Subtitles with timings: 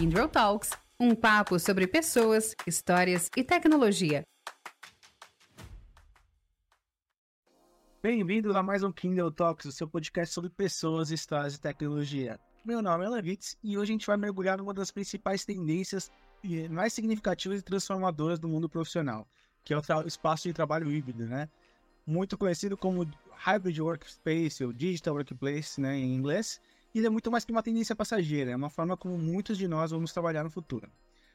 [0.00, 4.24] Kindle Talks, um papo sobre pessoas, histórias e tecnologia.
[8.02, 12.40] Bem-vindo a mais um Kindle Talks, o seu podcast sobre pessoas, histórias e tecnologia.
[12.64, 16.10] Meu nome é Levitz e hoje a gente vai mergulhar numa das principais tendências
[16.70, 19.28] mais significativas e transformadoras do mundo profissional,
[19.62, 21.46] que é o espaço de trabalho híbrido, né?
[22.06, 26.58] Muito conhecido como Hybrid Workspace ou Digital Workplace, né, em inglês,
[26.98, 29.90] ele é muito mais que uma tendência passageira, é uma forma como muitos de nós
[29.90, 30.90] vamos trabalhar no futuro.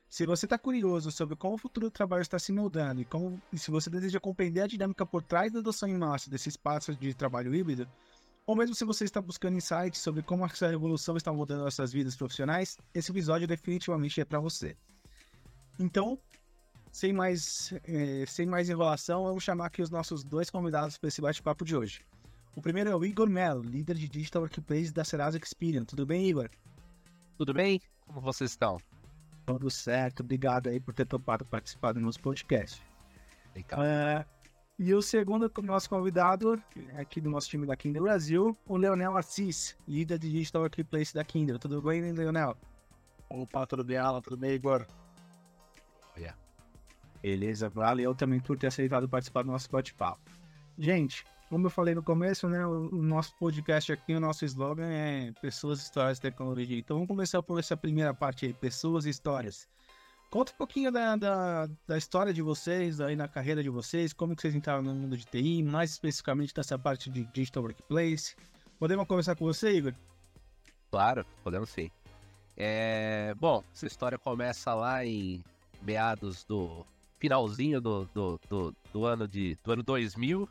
[0.08, 3.42] Se você está curioso sobre como o futuro do trabalho está se moldando e, como,
[3.52, 6.96] e se você deseja compreender a dinâmica por trás da adoção em massa desse espaço
[6.96, 7.88] de trabalho híbrido,
[8.46, 12.16] ou mesmo se você está buscando insights sobre como essa revolução está mudando nossas vidas
[12.16, 14.78] profissionais, esse episódio definitivamente é para você.
[15.80, 16.20] Então,
[16.92, 21.22] sem mais, eh, sem mais enrolação, vamos chamar aqui os nossos dois convidados para esse
[21.22, 22.06] bate-papo de hoje.
[22.56, 25.88] O primeiro é o Igor Mello, líder de Digital Workplace da Serasa Experience.
[25.88, 26.50] Tudo bem, Igor?
[27.38, 27.82] Tudo bem?
[28.08, 28.78] Como vocês estão?
[29.46, 32.82] Tudo certo, obrigado aí por ter topado participar do nosso podcast.
[33.58, 34.26] Uh,
[34.80, 36.62] e o segundo nosso convidado,
[36.98, 41.24] aqui do nosso time da Kindle Brasil, o Leonel Assis, líder de Digital Workplace da
[41.24, 41.60] Kindle.
[41.60, 42.58] Tudo bem, Leonel?
[43.30, 44.22] Opa, tudo bem, Alan?
[44.22, 44.88] Tudo bem, Igor?
[46.18, 46.38] Yeah.
[47.22, 50.32] Beleza, valeu também por ter aceitado participar do nosso bate-papo.
[50.78, 55.32] Gente, como eu falei no começo, né, o, nosso podcast aqui, o nosso slogan é
[55.42, 56.78] Pessoas, Histórias e Tecnologia.
[56.78, 59.68] Então vamos começar por essa primeira parte aí, Pessoas e Histórias.
[60.32, 64.36] Conta um pouquinho da, da, da, história de vocês, aí na carreira de vocês, como
[64.36, 68.36] que vocês entraram no mundo de TI, mais especificamente dessa parte de Digital Workplace.
[68.80, 69.94] Podemos começar com você, Igor?
[70.92, 71.90] Claro, podemos sim.
[72.58, 75.44] É, bom, essa história começa lá em
[75.82, 76.86] meados do
[77.20, 80.50] finalzinho do, do, do, do ano de do ano 2000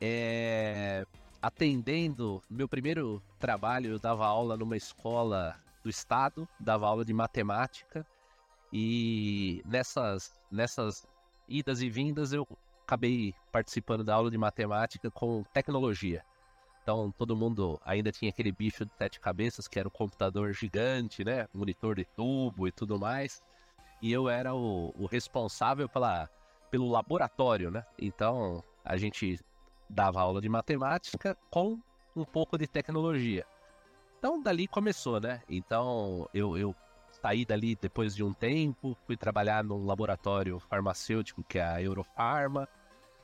[0.00, 1.04] é,
[1.40, 8.06] atendendo meu primeiro trabalho, eu dava aula numa escola do estado, dava aula de matemática
[8.72, 11.06] e nessas nessas
[11.48, 12.46] idas e vindas eu
[12.84, 16.24] acabei participando da aula de matemática com tecnologia.
[16.82, 20.52] Então todo mundo ainda tinha aquele bicho de sete cabeças que era o um computador
[20.52, 23.42] gigante, né, monitor de tubo e tudo mais.
[24.02, 26.28] E eu era o, o responsável pela,
[26.70, 27.84] pelo laboratório, né?
[27.98, 29.40] Então a gente
[29.88, 31.78] dava aula de matemática com
[32.14, 33.46] um pouco de tecnologia.
[34.18, 35.42] Então dali começou, né?
[35.48, 36.74] Então eu, eu
[37.20, 42.68] saí dali depois de um tempo, fui trabalhar num laboratório farmacêutico que é a Eurofarma,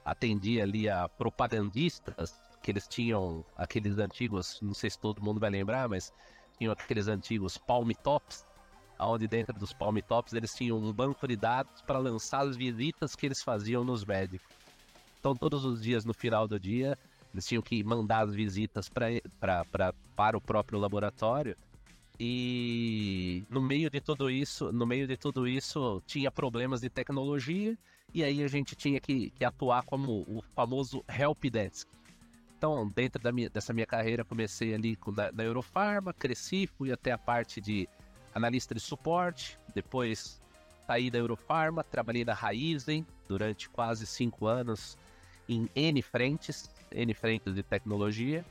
[0.04, 5.50] atendi ali a propagandistas, que eles tinham aqueles antigos, não sei se todo mundo vai
[5.50, 6.12] lembrar, mas
[6.58, 8.46] tinham aqueles antigos Palm Tops,
[9.00, 13.16] onde dentro dos Palm Tops eles tinham um banco de dados para lançar as visitas
[13.16, 14.61] que eles faziam nos médicos.
[15.22, 16.98] Então, todos os dias, no final do dia,
[17.32, 19.06] eles tinham que mandar as visitas pra,
[19.38, 21.56] pra, pra, para o próprio laboratório.
[22.18, 27.78] E no meio de tudo isso, no meio de tudo isso, tinha problemas de tecnologia,
[28.12, 31.88] e aí a gente tinha que, que atuar como o famoso help desk.
[32.58, 37.12] Então, dentro da minha, dessa minha carreira, comecei ali com, na, Eurofarma, cresci, fui até
[37.12, 37.88] a parte de
[38.34, 40.42] analista de suporte, depois
[40.84, 44.98] saí da Eurofarma, trabalhei na Raizen durante quase cinco anos
[45.52, 48.44] em N frentes, N frentes de tecnologia.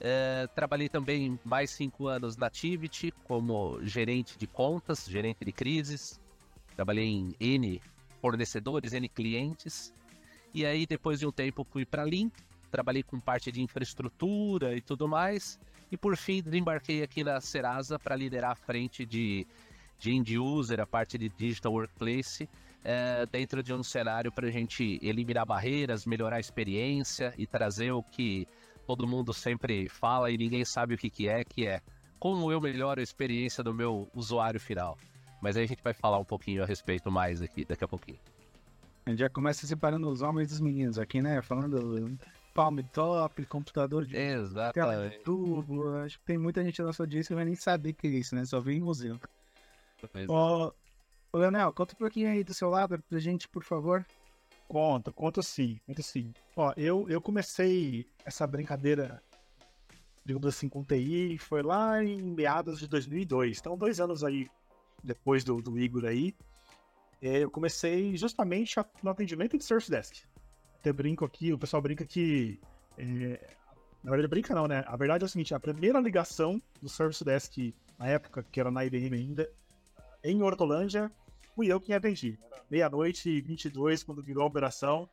[0.00, 6.20] É, trabalhei também mais cinco anos na Tivity como gerente de contas, gerente de crises.
[6.76, 7.82] Trabalhei em N
[8.20, 9.92] fornecedores, N clientes.
[10.54, 12.32] E aí, depois de um tempo, fui para a Link,
[12.70, 15.58] trabalhei com parte de infraestrutura e tudo mais.
[15.90, 19.46] E por fim, desembarquei aqui na Serasa para liderar a frente de,
[19.98, 22.48] de end user, a parte de digital workplace
[22.84, 27.92] é, dentro de um cenário para a gente eliminar barreiras, melhorar a experiência e trazer
[27.92, 28.46] o que
[28.86, 31.80] todo mundo sempre fala e ninguém sabe o que, que é, que é
[32.18, 34.98] como eu melhoro a experiência do meu usuário final.
[35.40, 38.18] Mas aí a gente vai falar um pouquinho a respeito mais aqui daqui a pouquinho.
[39.06, 41.40] A gente já começa separando os homens dos meninos aqui, né?
[41.40, 42.18] Falando
[42.52, 45.18] palm top, computador de Exatamente.
[45.18, 45.96] de tubo.
[45.98, 48.10] Acho que tem muita gente na nossa audiência que vai nem saber o que é
[48.10, 48.44] isso, né?
[48.44, 49.18] Só vem em museu.
[50.28, 50.72] Ó,
[51.32, 54.06] Ô, Leonel, conta um pouquinho aí do seu lado pra gente, por favor.
[54.66, 56.32] Conta, conta sim, conta sim.
[56.56, 59.22] Ó, eu, eu comecei essa brincadeira,
[60.24, 63.58] digamos assim, com TI, foi lá em meados de 2002.
[63.58, 64.48] Então, dois anos aí
[65.02, 66.34] depois do, do Igor aí,
[67.20, 70.24] é, eu comecei justamente no atendimento de Service Desk.
[70.80, 72.60] Até brinco aqui, o pessoal brinca que.
[72.96, 73.56] É,
[74.02, 74.84] na verdade, brinca não, né?
[74.86, 78.70] A verdade é o seguinte: a primeira ligação do Service Desk na época, que era
[78.70, 79.50] na IBM ainda,
[80.22, 81.10] em Hortolândia,
[81.54, 82.38] fui eu quem atendi.
[82.70, 85.08] Meia-noite e 22, quando virou a operação.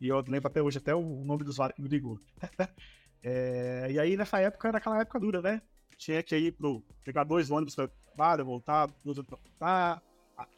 [0.00, 2.20] E eu lembro até hoje até o nome do usuário que me ligou.
[3.22, 5.62] é, e aí, nessa época, era aquela época dura, né?
[5.98, 6.82] tinha que ir pro.
[7.04, 10.02] pegar dois ônibus para trabalho, voltar, duas para voltar.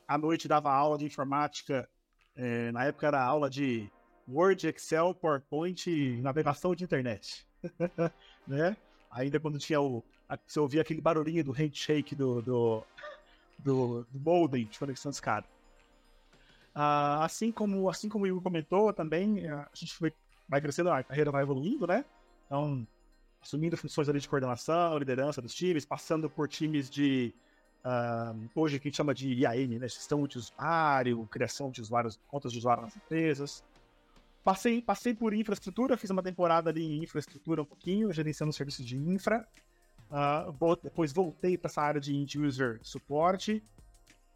[0.06, 1.88] À noite dava aula de informática.
[2.36, 3.90] É, na época era aula de
[4.28, 7.46] Word, Excel, PowerPoint navegação de internet.
[8.46, 8.76] né?
[9.10, 10.04] Ainda quando tinha o.
[10.46, 12.84] Você ouvia aquele barulhinho do handshake do, do,
[13.64, 15.46] do, do modem de conexão escada.
[16.74, 20.12] Ah, assim como assim como o Igor comentou também, a gente foi,
[20.48, 22.04] vai crescendo, a carreira vai evoluindo, né?
[22.46, 22.86] Então,
[23.42, 27.34] assumindo funções ali de coordenação, liderança dos times, passando por times de
[27.84, 29.88] uh, hoje que a gente chama de IAM, né?
[29.88, 33.64] Gestão de usuário, criação de usuários, contas de usuário nas empresas.
[34.42, 38.96] Passei, passei por infraestrutura, fiz uma temporada ali em infraestrutura um pouquinho, gerenciando serviços de
[38.96, 39.46] infra.
[40.10, 43.62] Uh, depois voltei para essa área de end user suporte,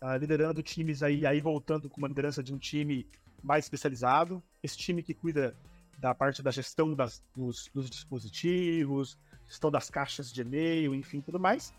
[0.00, 3.06] uh, liderando times aí, aí voltando com uma liderança de um time
[3.42, 4.42] mais especializado.
[4.62, 5.56] Esse time que cuida
[5.98, 9.18] da parte da gestão das, dos, dos dispositivos,
[9.48, 11.74] gestão das caixas de e-mail, enfim, tudo mais.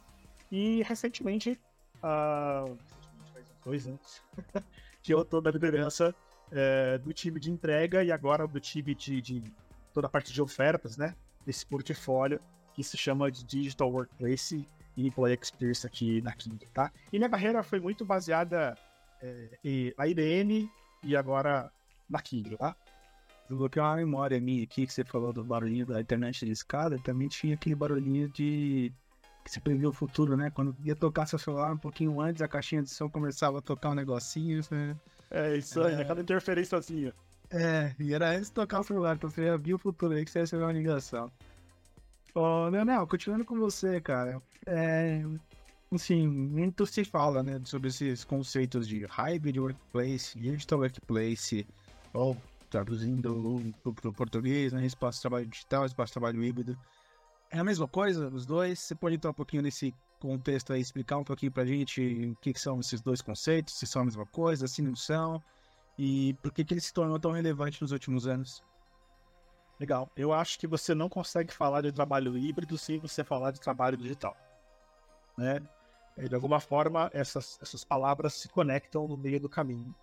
[0.51, 1.59] E recentemente,
[2.03, 2.77] uh,
[3.63, 4.21] dois anos,
[5.01, 6.13] que eu estou na liderança
[6.51, 9.43] é, do time de entrega e agora do time de, de,
[9.93, 11.15] toda a parte de ofertas, né?
[11.45, 12.39] Desse portfólio
[12.75, 14.67] que se chama de Digital Workplace
[14.97, 16.91] e Employee Experience aqui na Kindle, tá?
[17.11, 18.77] E minha carreira foi muito baseada
[19.21, 20.69] é, na IBM
[21.03, 21.71] e agora
[22.09, 22.75] na Kindle, tá?
[23.47, 27.27] Desbloqueei uma memória minha aqui que você falou do barulhinho da internet de escada, também
[27.27, 28.91] tinha aquele barulhinho de
[29.43, 30.49] que se previa o futuro, né?
[30.49, 33.91] Quando ia tocar seu celular um pouquinho antes, a caixinha de som começava a tocar
[33.91, 34.95] um negocinho, né?
[35.29, 36.03] É, isso aí, é...
[36.03, 37.11] cada interferência assim.
[37.51, 40.25] É, e era antes de tocar o celular, então você já viu o futuro aí
[40.25, 41.31] que você recebeu uma ligação.
[42.35, 44.41] Ô, Leonel, continuando com você, cara.
[44.65, 45.23] É,
[45.89, 51.65] assim, muito se fala, né, sobre esses conceitos de hybrid workplace, digital workplace,
[52.13, 52.35] ou
[52.69, 56.77] traduzindo para o português, né, espaço de trabalho digital, espaço de trabalho híbrido.
[57.49, 58.79] É a mesma coisa, os dois?
[58.79, 62.53] Você pode entrar um pouquinho nesse contexto aí, explicar um pouquinho pra gente o que,
[62.59, 65.41] são esses dois conceitos, se são a mesma coisa, se não são,
[65.97, 68.61] e por que, que ele se tornou tão relevante nos últimos anos?
[69.79, 70.09] Legal.
[70.15, 73.97] Eu acho que você não consegue falar de trabalho híbrido sem você falar de trabalho
[73.97, 74.35] digital.
[75.37, 75.61] Né?
[76.17, 79.93] De alguma forma, essas, essas palavras se conectam no meio do caminho.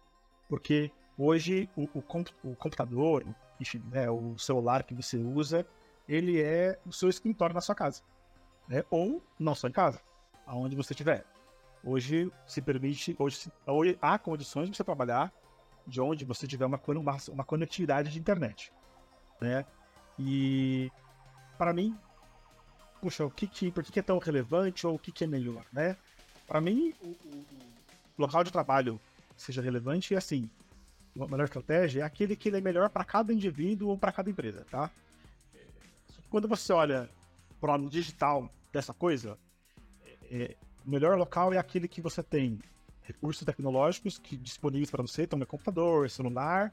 [0.46, 2.04] Porque hoje o, o,
[2.44, 3.24] o computador,
[3.58, 5.66] enfim, né, o celular que você usa,
[6.06, 8.02] ele é o seu escritório na sua casa.
[8.68, 8.84] Né?
[8.90, 10.02] Ou não só em casa,
[10.46, 11.24] aonde você estiver.
[11.82, 15.32] Hoje se permite, hoje, hoje há condições de você trabalhar
[15.86, 18.70] de onde você tiver uma, uma, uma conectividade de internet.
[19.40, 19.64] Né?
[20.18, 20.90] E
[21.58, 21.96] para mim,
[23.00, 25.26] puxa, o que, que por que, que é tão relevante ou o que, que é
[25.26, 25.96] melhor, né?
[26.46, 27.46] Para mim, o, o,
[28.18, 29.00] o, local de trabalho
[29.36, 30.50] seja relevante e assim,
[31.18, 34.66] a melhor estratégia é aquele que é melhor para cada indivíduo ou para cada empresa,
[34.70, 34.90] tá?
[36.32, 37.10] quando você olha
[37.60, 39.38] para o digital dessa coisa,
[40.30, 42.58] é, o melhor local é aquele que você tem
[43.02, 46.72] recursos tecnológicos que disponíveis para você, então é computador, celular,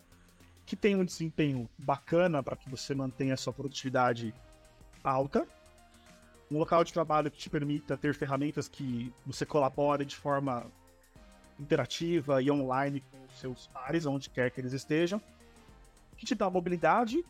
[0.69, 4.31] que tem um desempenho bacana para que você mantenha a sua produtividade
[5.03, 5.47] alta,
[6.51, 10.67] um local de trabalho que te permita ter ferramentas que você colabore de forma
[11.59, 15.19] interativa e online com os seus pares, onde quer que eles estejam,
[16.15, 17.25] que te dá mobilidade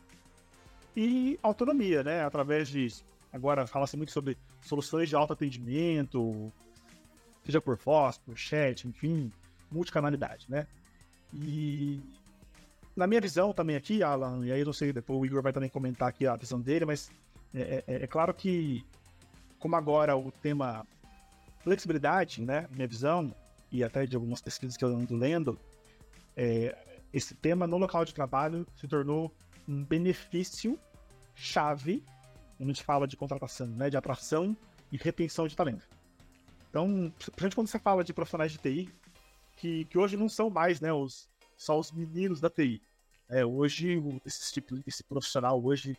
[0.94, 2.22] e autonomia, né?
[2.22, 2.88] Através de.
[3.32, 6.52] Agora fala-se muito sobre soluções de alto atendimento,
[7.42, 9.32] seja por voz, por chat, enfim,
[9.70, 10.66] multicanalidade, né?
[11.32, 12.02] E
[12.96, 15.52] na minha visão também aqui, Alan, e aí eu não sei, depois o Igor vai
[15.52, 17.10] também comentar aqui a visão dele, mas
[17.54, 18.84] é, é, é claro que,
[19.58, 20.86] como agora o tema
[21.62, 23.34] flexibilidade, né, minha visão,
[23.70, 25.58] e até de algumas pesquisas que eu ando lendo,
[26.36, 26.76] é,
[27.12, 29.32] esse tema no local de trabalho se tornou
[29.68, 30.78] um benefício
[31.34, 32.02] chave
[32.56, 34.56] quando a gente fala de contratação, né, de atração
[34.92, 35.88] e retenção de talento.
[36.68, 38.92] Então, principalmente quando você fala de profissionais de TI,
[39.56, 41.29] que, que hoje não são mais né, os,
[41.60, 42.80] só os meninos da TI.
[43.28, 45.94] É, hoje, esse, tipo, esse profissional hoje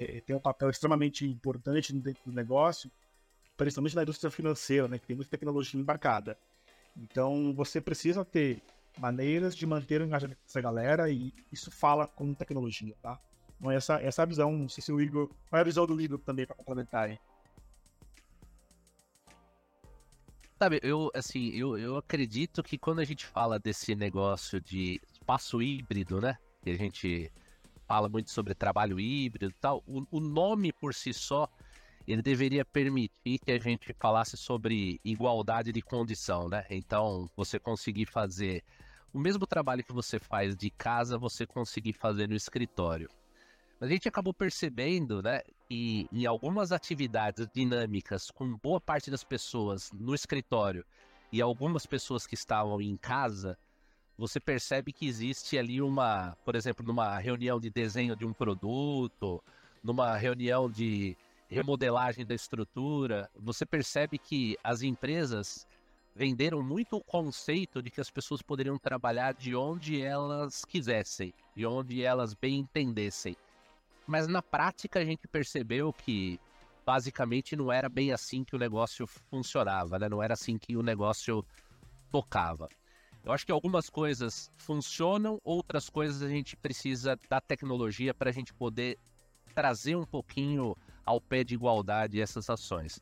[0.00, 2.90] é, tem um papel extremamente importante dentro do negócio,
[3.54, 6.38] principalmente na indústria financeira, né, que tem muita tecnologia embarcada.
[6.96, 8.62] Então, você precisa ter
[8.98, 13.20] maneiras de manter o engajamento dessa galera e isso fala com tecnologia, tá?
[13.58, 15.28] Então essa, essa é a visão, não sei se o Igor...
[15.48, 17.18] Qual é a visão do Igor também para complementar aí?
[20.62, 25.60] Sabe, eu, assim, eu, eu acredito que quando a gente fala desse negócio de espaço
[25.60, 26.38] híbrido, né?
[26.62, 27.32] Que a gente
[27.84, 31.48] fala muito sobre trabalho híbrido e tal, o, o nome por si só
[32.06, 36.64] ele deveria permitir que a gente falasse sobre igualdade de condição, né?
[36.70, 38.62] Então, você conseguir fazer
[39.12, 43.10] o mesmo trabalho que você faz de casa, você conseguir fazer no escritório.
[43.82, 49.24] Mas a gente acabou percebendo, né, que em algumas atividades dinâmicas, com boa parte das
[49.24, 50.84] pessoas no escritório
[51.32, 53.58] e algumas pessoas que estavam em casa,
[54.16, 59.42] você percebe que existe ali uma, por exemplo, numa reunião de desenho de um produto,
[59.82, 61.16] numa reunião de
[61.48, 65.66] remodelagem da estrutura, você percebe que as empresas
[66.14, 71.66] venderam muito o conceito de que as pessoas poderiam trabalhar de onde elas quisessem, de
[71.66, 73.36] onde elas bem entendessem.
[74.06, 76.40] Mas na prática a gente percebeu que
[76.84, 80.08] basicamente não era bem assim que o negócio funcionava, né?
[80.08, 81.44] Não era assim que o negócio
[82.10, 82.68] tocava.
[83.24, 88.32] Eu acho que algumas coisas funcionam, outras coisas a gente precisa da tecnologia para a
[88.32, 88.98] gente poder
[89.54, 93.00] trazer um pouquinho ao pé de igualdade essas ações.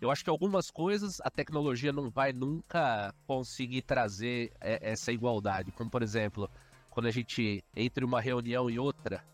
[0.00, 5.70] Eu acho que algumas coisas a tecnologia não vai nunca conseguir trazer é, essa igualdade,
[5.72, 6.50] como por exemplo,
[6.90, 9.24] quando a gente entre uma reunião e outra,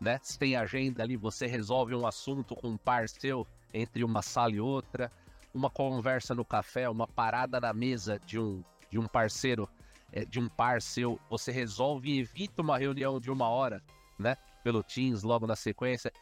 [0.00, 0.18] né?
[0.22, 4.52] Se tem agenda ali, você resolve um assunto com um par seu entre uma sala
[4.52, 5.12] e outra,
[5.52, 9.68] uma conversa no café, uma parada na mesa de um, de um parceiro,
[10.12, 13.82] é, de um par seu, você resolve e evita uma reunião de uma hora,
[14.18, 14.36] né?
[14.64, 16.12] Pelo Teams logo na sequência.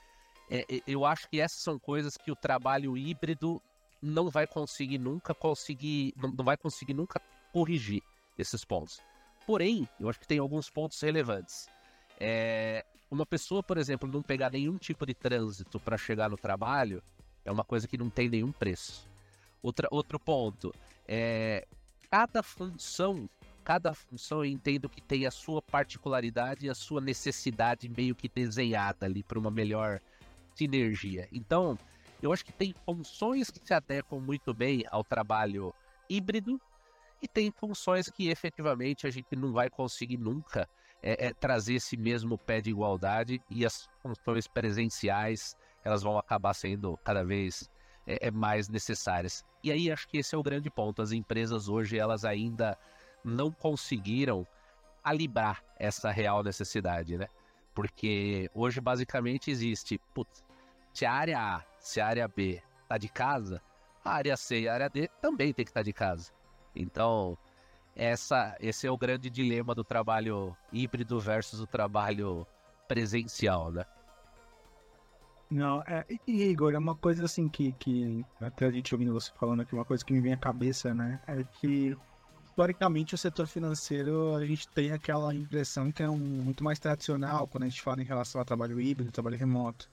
[0.51, 3.63] É, eu acho que essas são coisas que o trabalho híbrido
[4.03, 7.21] não vai conseguir nunca conseguir, não vai conseguir nunca
[7.53, 8.03] corrigir
[8.37, 9.01] esses pontos.
[9.47, 11.69] Porém, eu acho que tem alguns pontos relevantes.
[12.21, 17.03] É, uma pessoa, por exemplo, não pegar nenhum tipo de trânsito para chegar no trabalho
[17.45, 19.09] é uma coisa que não tem nenhum preço.
[19.63, 20.73] Outra, outro ponto
[21.07, 21.67] é
[22.11, 23.29] cada função,
[23.65, 28.29] cada função eu entendo que tem a sua particularidade e a sua necessidade meio que
[28.29, 30.01] desenhada ali para uma melhor
[30.55, 31.29] sinergia.
[31.33, 31.79] Então,
[32.21, 35.75] eu acho que tem funções que se adequam muito bem ao trabalho
[36.09, 36.61] híbrido
[37.23, 40.69] e tem funções que efetivamente a gente não vai conseguir nunca
[41.03, 46.55] é, é, trazer esse mesmo pé de igualdade e as funções presenciais elas vão acabar
[46.55, 47.71] sendo cada vez
[48.07, 49.45] é, é mais necessárias.
[49.63, 51.03] E aí acho que esse é o grande ponto.
[51.03, 52.77] As empresas hoje elas ainda
[53.25, 54.47] não conseguiram
[55.03, 57.29] calibrar essa real necessidade, né?
[57.75, 60.43] Porque hoje basicamente existe, putz,
[60.93, 63.63] se a área A, se a área B tá de casa,
[64.05, 66.33] a área C e a área D também tem que estar tá de casa.
[66.75, 67.39] Então,
[67.99, 72.47] essa, esse é o grande dilema do trabalho híbrido versus o trabalho
[72.87, 73.85] presencial, né?
[75.51, 79.63] Não, é, Igor, é uma coisa assim que, que até a gente ouvindo você falando
[79.63, 81.21] aqui, uma coisa que me vem à cabeça, né?
[81.27, 81.97] É que
[82.45, 87.49] historicamente o setor financeiro a gente tem aquela impressão que é um, muito mais tradicional
[87.49, 89.89] quando a gente fala em relação ao trabalho híbrido, trabalho remoto.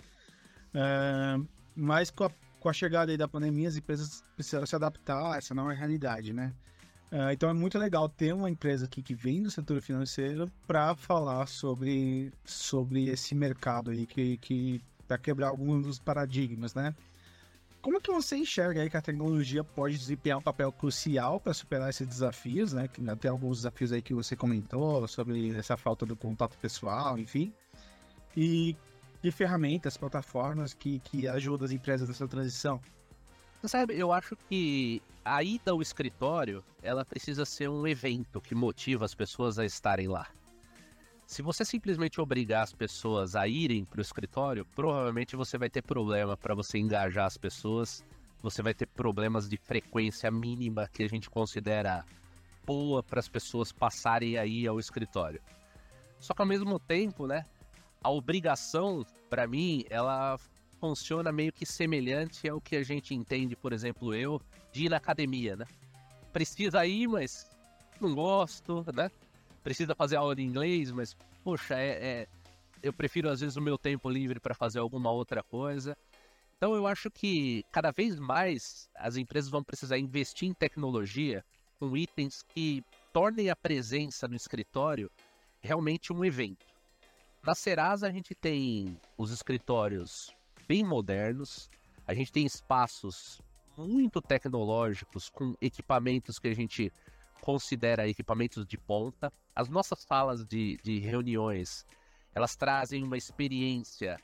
[0.73, 1.39] É,
[1.75, 5.55] mas com a, com a chegada da pandemia, as empresas precisaram se adaptar a essa
[5.55, 6.53] nova realidade, né?
[7.11, 10.95] É, então é muito legal ter uma empresa aqui que vem do setor financeiro para
[10.95, 16.95] falar sobre, sobre esse mercado aí, que, que para quebrar alguns dos paradigmas, né?
[17.81, 21.87] Como que você enxerga aí que a tecnologia pode desempenhar um papel crucial para superar
[21.87, 22.87] esses desafios, né?
[22.87, 27.53] Que até alguns desafios aí que você comentou sobre essa falta do contato pessoal, enfim.
[28.35, 28.75] E
[29.21, 32.81] de ferramentas, plataformas que, que ajudam as empresas nessa transição?
[33.63, 39.03] Sabe, eu acho que a ida ao escritório, ela precisa ser um evento que motiva
[39.03, 40.27] as pessoas a estarem lá.
[41.25, 45.81] Se você simplesmente obrigar as pessoas a irem para o escritório, provavelmente você vai ter
[45.81, 48.05] problema para você engajar as pessoas.
[48.43, 52.05] Você vai ter problemas de frequência mínima que a gente considera
[52.63, 55.41] boa para as pessoas passarem aí ao escritório.
[56.19, 57.47] Só que ao mesmo tempo, né,
[58.03, 60.37] a obrigação, para mim, ela
[60.85, 64.39] funciona meio que semelhante ao que a gente entende, por exemplo, eu,
[64.71, 65.65] de ir na academia, né?
[66.31, 67.49] Precisa ir, mas
[67.99, 69.09] não gosto, né?
[69.63, 72.27] Precisa fazer aula de inglês, mas, poxa, é, é
[72.83, 75.97] eu prefiro às vezes o meu tempo livre para fazer alguma outra coisa.
[76.55, 81.43] Então eu acho que cada vez mais as empresas vão precisar investir em tecnologia
[81.79, 85.09] com itens que tornem a presença no escritório
[85.59, 86.63] realmente um evento.
[87.41, 90.31] Na Serasa a gente tem os escritórios
[90.67, 91.69] bem modernos,
[92.07, 93.41] a gente tem espaços
[93.77, 96.91] muito tecnológicos com equipamentos que a gente
[97.41, 99.31] considera equipamentos de ponta.
[99.55, 101.85] As nossas salas de, de reuniões,
[102.33, 104.17] elas trazem uma experiência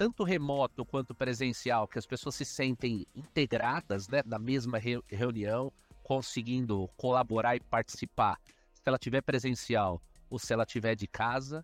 [0.00, 5.70] tanto remoto quanto presencial, que as pessoas se sentem integradas né, na mesma re reunião,
[6.02, 8.40] conseguindo colaborar e participar,
[8.72, 11.62] se ela tiver presencial ou se ela tiver de casa.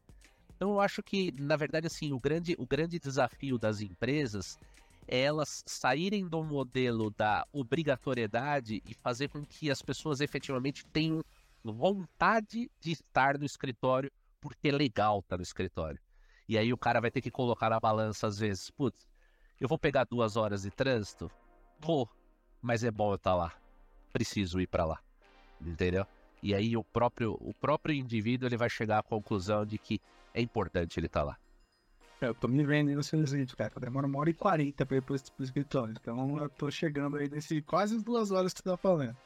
[0.57, 4.59] Então eu acho que, na verdade, assim, o grande, o grande desafio das empresas
[5.07, 11.23] é elas saírem do modelo da obrigatoriedade e fazer com que as pessoas efetivamente tenham
[11.63, 14.11] vontade de estar no escritório
[14.41, 16.01] porque é legal estar no escritório.
[16.49, 19.07] E aí o cara vai ter que colocar na balança às vezes, putz,
[19.61, 21.31] Eu vou pegar duas horas de trânsito?
[21.81, 22.09] Vou,
[22.63, 23.53] mas é bom eu estar tá lá.
[24.13, 25.01] Preciso ir para lá.
[25.61, 26.07] Entendeu?
[26.43, 30.01] E aí o próprio, o próprio indivíduo ele vai chegar à conclusão de que
[30.37, 31.39] é importante ele estar tá lá.
[32.21, 33.73] Eu tô me vendo no seu vídeo, cara.
[33.81, 35.95] Demora uma hora e quarenta pra ir pro, pro escritório.
[36.01, 39.17] Então eu tô chegando aí nesse quase duas horas que você tá falando.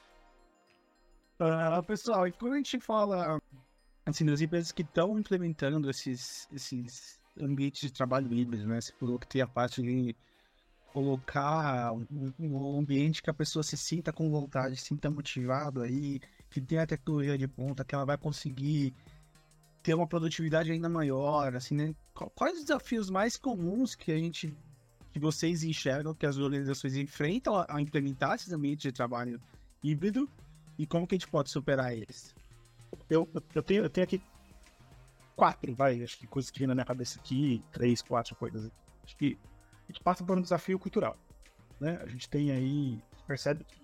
[1.41, 3.41] Uh, pessoal, e quando a gente fala
[4.05, 8.81] assim, das empresas que estão implementando esses, esses ambientes de trabalho híbrido, né?
[8.81, 10.15] Você falou que tem a parte de
[10.93, 12.07] colocar um,
[12.39, 16.79] um, ambiente que a pessoa se sinta com vontade, se sinta motivado aí, que tem
[16.79, 18.93] a tecnologia de ponta, que ela vai conseguir
[19.83, 21.95] ter uma produtividade ainda maior, assim, né?
[22.35, 24.55] Quais os desafios mais comuns que a gente,
[25.13, 29.41] que vocês enxergam que as organizações enfrentam ao implementar esses ambientes de trabalho
[29.83, 30.29] híbrido
[30.79, 32.35] e como que a gente pode superar eles?
[33.09, 34.23] Eu, eu, tenho, eu tenho aqui
[35.35, 38.71] quatro, vai, acho que coisas que vem na minha cabeça aqui, três, quatro coisas.
[39.03, 39.39] Acho que
[39.89, 41.17] a gente passa por um desafio cultural,
[41.81, 41.99] né?
[42.03, 43.81] A gente tem aí, percebe que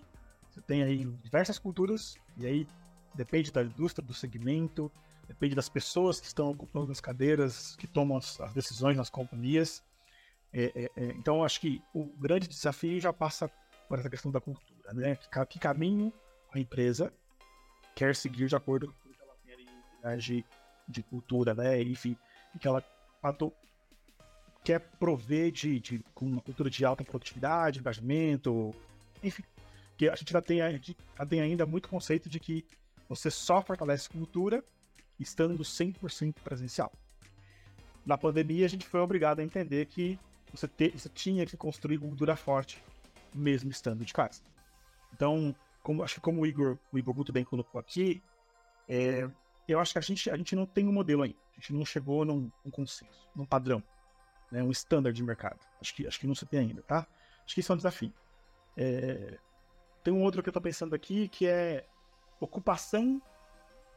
[0.51, 2.67] você tem aí diversas culturas, e aí
[3.15, 4.91] depende da indústria, do segmento,
[5.27, 9.83] depende das pessoas que estão ocupando as cadeiras, que tomam as, as decisões nas companhias.
[10.53, 13.49] É, é, é, então, acho que o grande desafio já passa
[13.87, 15.15] por essa questão da cultura, né?
[15.15, 16.11] Que, que caminho
[16.53, 17.13] a empresa
[17.95, 20.45] quer seguir de acordo com o que ela tem de
[20.87, 21.81] de cultura, né?
[21.81, 22.15] Enfim,
[22.59, 22.83] que ela
[24.63, 28.73] quer prover de, de, com uma cultura de alta produtividade, engajamento,
[29.23, 29.43] enfim,
[29.97, 32.65] que a gente já tem, já tem ainda muito conceito de que
[33.09, 34.63] você só fortalece cultura
[35.19, 36.91] estando 100% presencial.
[38.05, 40.19] Na pandemia, a gente foi obrigado a entender que
[40.51, 42.81] você, te, você tinha que construir cultura forte,
[43.33, 44.41] mesmo estando de casa.
[45.13, 48.21] Então, como, acho que como o Igor, o Igor muito bem colocou aqui,
[48.87, 49.29] é,
[49.67, 51.37] eu acho que a gente, a gente não tem um modelo ainda.
[51.51, 53.83] A gente não chegou num, num consenso, num padrão,
[54.51, 55.59] né, um standard de mercado.
[55.81, 57.07] Acho que, acho que não se tem ainda, tá?
[57.45, 58.13] Acho que isso é um desafio.
[58.75, 59.37] É...
[60.03, 61.85] Tem um outro que eu estou pensando aqui que é
[62.39, 63.21] ocupação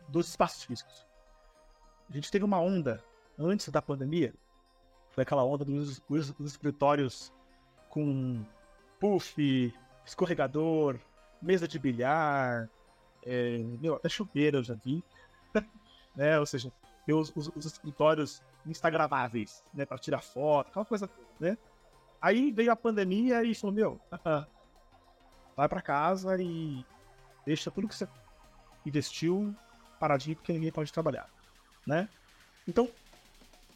[0.09, 1.07] dos espaços físicos.
[2.11, 3.03] A gente teve uma onda
[3.39, 4.35] antes da pandemia,
[5.11, 7.33] foi aquela onda dos, dos escritórios
[7.89, 8.45] com
[8.99, 9.73] puff,
[10.05, 10.99] escorregador,
[11.41, 12.69] mesa de bilhar,
[13.23, 15.05] é, meu, até chuveiro eu já vi
[16.17, 16.39] né?
[16.39, 16.73] Ou seja,
[17.09, 19.87] os, os, os escritórios instagramáveis, né?
[19.87, 21.57] Para tirar foto, aquela coisa né?
[22.21, 24.01] Aí veio a pandemia e falou, meu,
[25.57, 26.85] vai para casa e
[27.47, 28.07] deixa tudo que você
[28.85, 29.55] investiu
[29.99, 31.29] paradinho porque ninguém pode trabalhar,
[31.91, 32.09] né?
[32.67, 32.89] Então,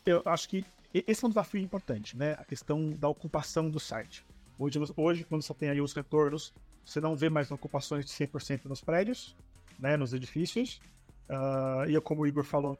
[0.07, 2.33] eu acho que esse é um desafio importante, né?
[2.39, 4.25] A questão da ocupação do site.
[4.59, 8.67] Hoje, hoje quando você tem aí os retornos, você não vê mais ocupações de 100%
[8.67, 9.37] nos prédios,
[9.79, 10.81] né, nos edifícios,
[11.29, 12.79] Uh, e como o Igor falou,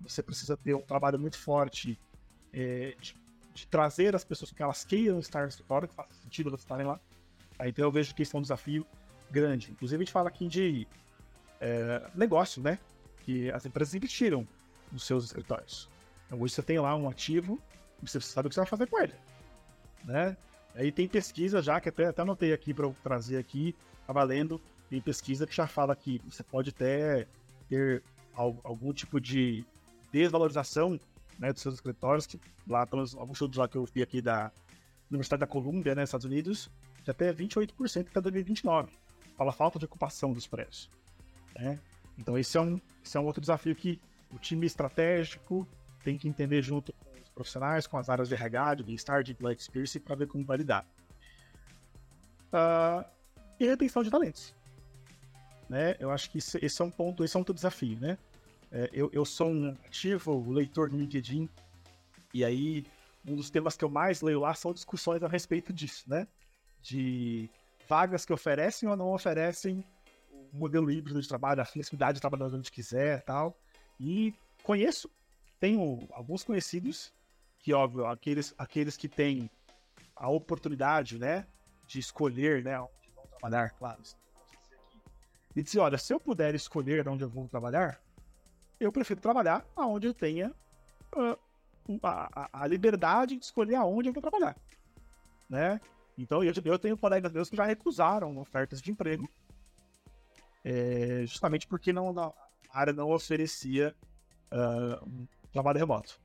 [0.00, 1.98] você precisa ter um trabalho muito forte
[2.52, 3.14] é, de,
[3.52, 6.98] de, trazer as pessoas que elas queiram estar fora, que faça sentido elas estarem lá.
[7.58, 8.86] Aí, então eu vejo que isso é um desafio
[9.30, 9.70] grande.
[9.70, 10.86] Inclusive a gente fala aqui de
[11.60, 12.78] é, negócio, né?
[13.24, 14.46] Que as empresas investiram
[14.92, 15.88] nos seus escritórios.
[16.26, 17.60] Então hoje você tem lá um ativo,
[18.02, 19.14] você sabe o que você vai fazer com ele,
[20.04, 20.36] né?
[20.74, 23.74] Aí tem pesquisa já, que até, até anotei aqui para trazer aqui,
[24.06, 27.26] tá valendo, tem pesquisa que já fala que você pode até
[27.68, 28.02] ter
[28.34, 29.64] algum tipo de
[30.12, 31.00] desvalorização
[31.38, 34.52] né, dos seus escritórios, que lá alguns estudos lá que eu vi aqui da
[35.10, 36.70] Universidade da Colômbia, né, Estados Unidos,
[37.02, 38.90] de até 28% até 2029.
[39.36, 40.90] Fala falta de ocupação dos prédios.
[41.54, 41.78] Né?
[42.18, 45.66] Então esse é, um, esse é um outro desafio que o time estratégico
[46.02, 49.34] tem que entender junto com os profissionais, com as áreas de RH, de bem-estar, de
[49.34, 50.86] Black Experience, para ver como vai lidar.
[52.52, 53.04] Uh,
[53.58, 54.54] e retenção de talentos
[55.68, 55.96] né?
[55.98, 58.18] Eu acho que esse, esse é um ponto, esse é um outro desafio, né?
[58.70, 61.48] É, eu, eu sou um ativo leitor do LinkedIn
[62.34, 62.84] e aí
[63.26, 66.26] um dos temas que eu mais leio lá são discussões a respeito disso, né?
[66.82, 67.50] De
[67.88, 69.84] vagas que oferecem ou não oferecem
[70.30, 73.58] o modelo híbrido de trabalho, a flexibilidade de trabalhar onde quiser tal.
[73.98, 75.10] E conheço,
[75.58, 77.12] tenho alguns conhecidos
[77.58, 79.50] que, óbvio, aqueles, aqueles que têm
[80.14, 81.46] a oportunidade, né,
[81.86, 84.02] de escolher, né, onde vão trabalhar, claro,
[85.56, 87.98] e dizer, olha, se eu puder escolher onde eu vou trabalhar,
[88.78, 90.52] eu prefiro trabalhar aonde eu tenha
[91.16, 94.54] uh, a, a, liberdade de escolher aonde eu vou trabalhar,
[95.48, 95.80] né?
[96.18, 99.28] Então, eu, eu tenho colegas meus que já recusaram ofertas de emprego,
[100.62, 102.32] é, justamente porque não, a
[102.78, 103.94] área não oferecia
[104.52, 106.20] uh, trabalho remoto.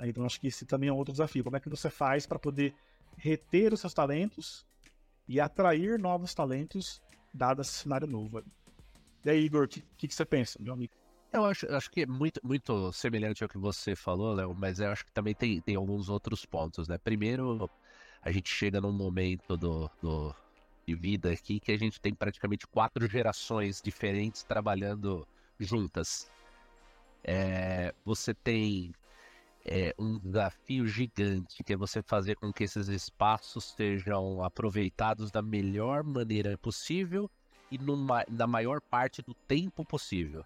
[0.00, 1.44] Então, acho que esse também é um outro desafio.
[1.44, 2.74] Como é que você faz para poder
[3.16, 4.66] reter os seus talentos
[5.28, 7.00] e atrair novos talentos,
[7.32, 8.42] dado esse cenário novo?
[9.24, 10.92] E aí, Igor, o que, que, que, você pensa, meu amigo?
[11.32, 14.90] Eu acho, acho que é muito, muito semelhante ao que você falou, Léo, mas eu
[14.90, 16.98] acho que também tem, tem alguns outros pontos, né?
[16.98, 17.70] Primeiro,
[18.20, 20.34] a gente chega num momento do, do,
[20.86, 25.26] de vida aqui que a gente tem praticamente quatro gerações diferentes trabalhando
[25.62, 26.30] juntas.
[27.24, 28.92] É, você tem
[29.64, 35.40] é, um desafio gigante que é você fazer com que esses espaços sejam aproveitados da
[35.40, 37.30] melhor maneira possível
[37.70, 40.44] e numa, na maior parte do tempo possível.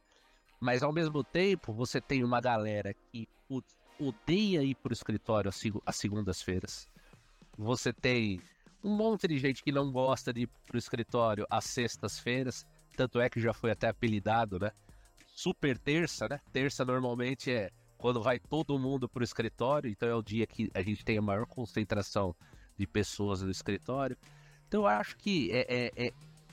[0.61, 3.29] Mas ao mesmo tempo, você tem uma galera que
[3.99, 5.51] odeia ir para o escritório
[5.85, 6.89] às segundas-feiras.
[7.57, 8.41] Você tem
[8.85, 12.67] um monte de gente que não gosta de ir para o escritório às sextas-feiras.
[12.97, 14.71] Tanto é que já foi até apelidado, né?
[15.37, 16.41] Super terça, né?
[16.51, 20.71] Terça normalmente é quando vai todo mundo para o escritório, então é o dia que
[20.73, 22.35] a gente tem a maior concentração
[22.75, 24.17] de pessoas no escritório.
[24.67, 26.13] Então eu acho que é, é, é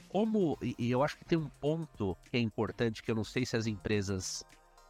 [0.09, 0.57] como.
[0.61, 3.55] E eu acho que tem um ponto que é importante que eu não sei se
[3.55, 4.43] as empresas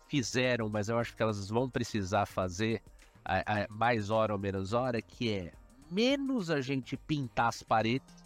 [0.07, 2.81] fizeram, mas eu acho que elas vão precisar fazer
[3.23, 5.53] a, a, mais hora ou menos hora, que é
[5.91, 8.25] menos a gente pintar as paredes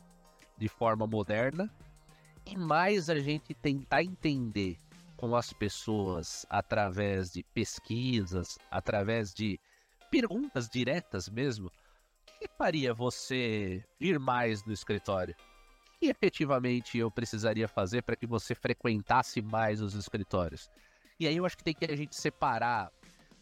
[0.58, 1.70] de forma moderna
[2.46, 4.78] e mais a gente tentar entender
[5.18, 9.60] com as pessoas através de pesquisas, através de
[10.12, 11.68] perguntas diretas mesmo.
[11.68, 15.36] O que faria você vir mais no escritório?
[15.96, 20.70] O que efetivamente eu precisaria fazer para que você frequentasse mais os escritórios?
[21.20, 22.92] E aí eu acho que tem que a gente separar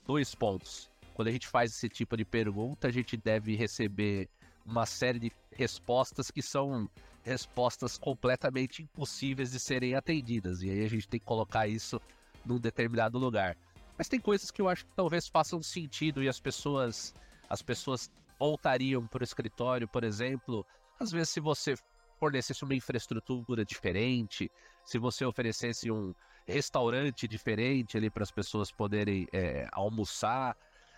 [0.05, 0.89] dois pontos.
[1.13, 4.29] Quando a gente faz esse tipo de pergunta, a gente deve receber
[4.65, 6.89] uma série de respostas que são
[7.25, 10.61] respostas completamente impossíveis de serem atendidas.
[10.61, 11.99] E aí a gente tem que colocar isso
[12.45, 13.57] num determinado lugar.
[13.97, 17.13] Mas tem coisas que eu acho que talvez façam sentido e as pessoas
[17.49, 20.65] as pessoas voltariam para o escritório, por exemplo.
[20.99, 21.75] Às vezes, se você
[22.19, 24.51] fornecesse uma infraestrutura diferente,
[24.83, 26.13] se você oferecesse um
[26.45, 30.55] restaurante diferente ali para as pessoas poderem é, almoçar.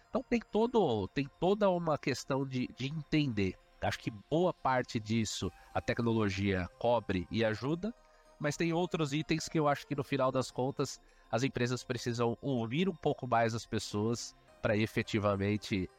[0.10, 5.52] Então tem todo tem toda uma questão de, de entender Acho que boa parte disso
[5.74, 7.94] a tecnologia cobre e ajuda,
[8.40, 11.00] mas tem outros itens que eu acho que no final das contas
[11.32, 15.90] as empresas precisam ouvir um pouco mais as pessoas para efetivamente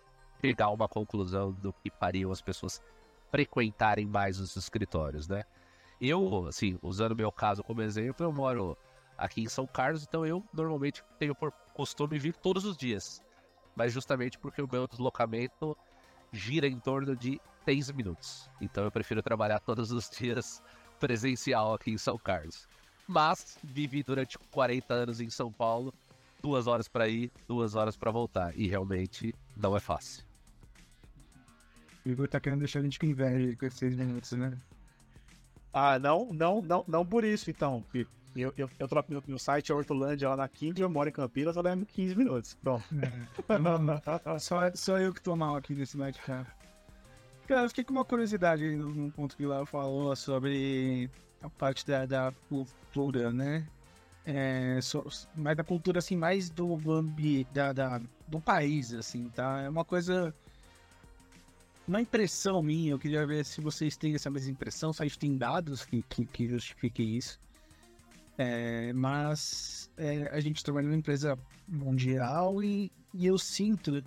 [0.40, 2.82] pegar uma conclusão do que fariam as pessoas
[3.30, 5.44] frequentarem mais os escritórios, né?
[6.00, 8.76] Eu, assim, usando meu caso como exemplo, eu moro
[9.16, 13.22] aqui em São Carlos, então eu normalmente tenho por costume vir todos os dias.
[13.74, 15.76] Mas justamente porque o meu deslocamento
[16.32, 18.48] gira em torno de 10 minutos.
[18.62, 20.62] Então eu prefiro trabalhar todos os dias
[20.98, 22.66] presencial aqui em São Carlos.
[23.06, 25.92] Mas vivi durante 40 anos em São Paulo,
[26.40, 28.58] duas horas para ir, duas horas para voltar.
[28.58, 30.24] E realmente não é fácil.
[32.06, 34.56] O Igor tá querendo deixar a gente com inveja com esses minutos, né?
[35.70, 37.84] Ah, não, não, não, não por isso, então.
[38.34, 41.12] Eu, eu, eu troco meu, meu site é Hortolândia lá na King, eu moro em
[41.12, 42.54] Campinas, eu levo 15 minutos.
[42.62, 42.84] Pronto.
[43.02, 44.38] É.
[44.40, 46.57] só, só eu que tô mal aqui nesse cara.
[47.48, 52.04] Cara, eu fiquei com uma curiosidade no ponto que lá falou sobre a parte da,
[52.04, 53.66] da cultura, né?
[54.26, 55.02] É, so,
[55.34, 59.62] mas da cultura, assim, mais do ambiente, da, da, do país, assim, tá?
[59.62, 60.34] É uma coisa...
[61.86, 65.18] Uma impressão minha, eu queria ver se vocês têm essa mesma impressão, se a gente
[65.18, 67.40] tem dados que, que, que justifiquem isso.
[68.36, 74.04] É, mas é, a gente trabalha numa empresa mundial e, e eu sinto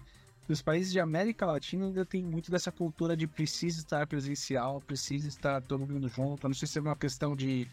[0.48, 5.28] os países de América Latina ainda tem muito dessa cultura de precisa estar presencial, precisa
[5.28, 6.48] estar todo mundo junto.
[6.48, 7.68] Não sei se é uma questão de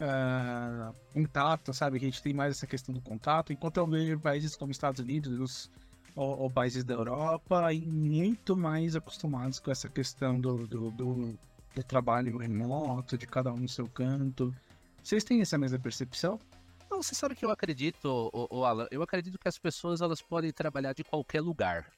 [0.00, 1.98] uh, contato, sabe?
[1.98, 3.52] Que a gente tem mais essa questão do contato.
[3.52, 5.70] Enquanto eu vejo países como Estados Unidos
[6.14, 11.38] ou, ou países da Europa muito mais acostumados com essa questão do, do, do,
[11.74, 14.54] do trabalho remoto, de cada um no seu canto.
[15.02, 16.38] Vocês têm essa mesma percepção?
[16.94, 20.22] Não, você sabe que eu acredito, o, o Alan, eu acredito que as pessoas elas
[20.22, 21.90] podem trabalhar de qualquer lugar.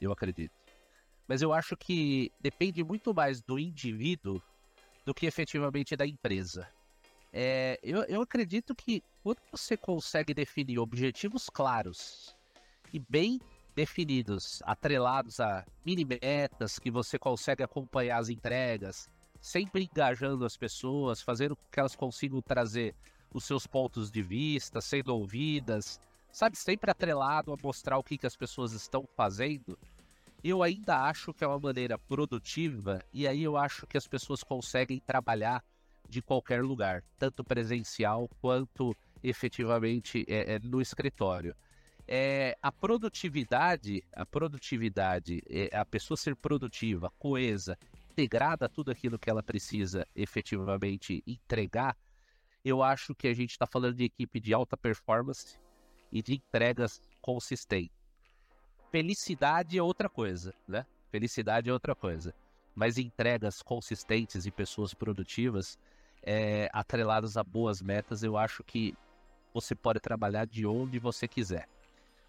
[0.00, 0.54] Eu acredito.
[1.26, 4.40] Mas eu acho que depende muito mais do indivíduo
[5.04, 6.68] do que efetivamente da empresa.
[7.32, 12.36] É, eu, eu acredito que quando você consegue definir objetivos claros
[12.92, 13.40] e bem
[13.74, 21.20] definidos, atrelados a mini metas, que você consegue acompanhar as entregas, sempre engajando as pessoas,
[21.20, 22.94] fazendo com que elas consigam trazer
[23.32, 26.00] os seus pontos de vista, sendo ouvidas,
[26.32, 29.78] sabe, sempre atrelado a mostrar o que, que as pessoas estão fazendo,
[30.42, 34.42] eu ainda acho que é uma maneira produtiva e aí eu acho que as pessoas
[34.42, 35.62] conseguem trabalhar
[36.08, 41.54] de qualquer lugar, tanto presencial quanto efetivamente é, é, no escritório.
[42.08, 47.78] É, a produtividade, a produtividade, é, a pessoa ser produtiva, coesa,
[48.10, 51.96] integrada a tudo aquilo que ela precisa efetivamente entregar,
[52.64, 55.58] eu acho que a gente está falando de equipe de alta performance
[56.12, 57.96] e de entregas consistentes.
[58.90, 60.84] Felicidade é outra coisa, né?
[61.10, 62.34] Felicidade é outra coisa.
[62.74, 65.78] mas entregas consistentes e pessoas produtivas,
[66.22, 68.96] é, atreladas a boas metas, eu acho que
[69.52, 71.68] você pode trabalhar de onde você quiser.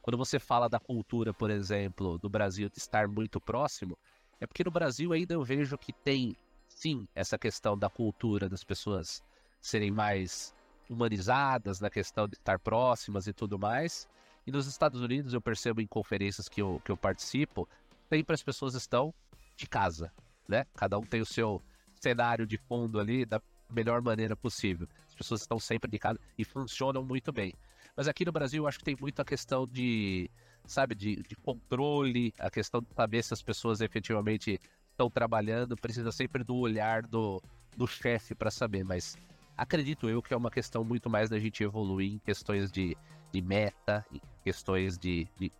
[0.01, 3.97] Quando você fala da cultura, por exemplo, do Brasil de estar muito próximo,
[4.39, 6.35] é porque no Brasil ainda eu vejo que tem,
[6.67, 9.23] sim, essa questão da cultura das pessoas
[9.61, 10.53] serem mais
[10.89, 14.07] humanizadas na questão de estar próximas e tudo mais.
[14.45, 17.69] E nos Estados Unidos, eu percebo em conferências que eu, que eu participo,
[18.09, 19.13] sempre as pessoas estão
[19.55, 20.11] de casa,
[20.47, 20.65] né?
[20.75, 21.61] Cada um tem o seu
[22.01, 24.87] cenário de fundo ali da melhor maneira possível.
[25.07, 27.53] As pessoas estão sempre de casa e funcionam muito bem.
[27.95, 30.29] Mas aqui no Brasil, eu acho que tem muito a questão de,
[30.65, 36.11] sabe, de, de controle, a questão de saber se as pessoas efetivamente estão trabalhando, precisa
[36.11, 37.41] sempre do olhar do,
[37.77, 39.17] do chefe para saber, mas
[39.57, 42.97] acredito eu que é uma questão muito mais da gente evoluir em questões de,
[43.31, 45.51] de meta, em questões de, de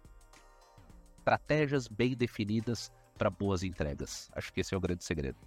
[1.18, 4.30] estratégias bem definidas para boas entregas.
[4.34, 5.38] Acho que esse é o grande segredo.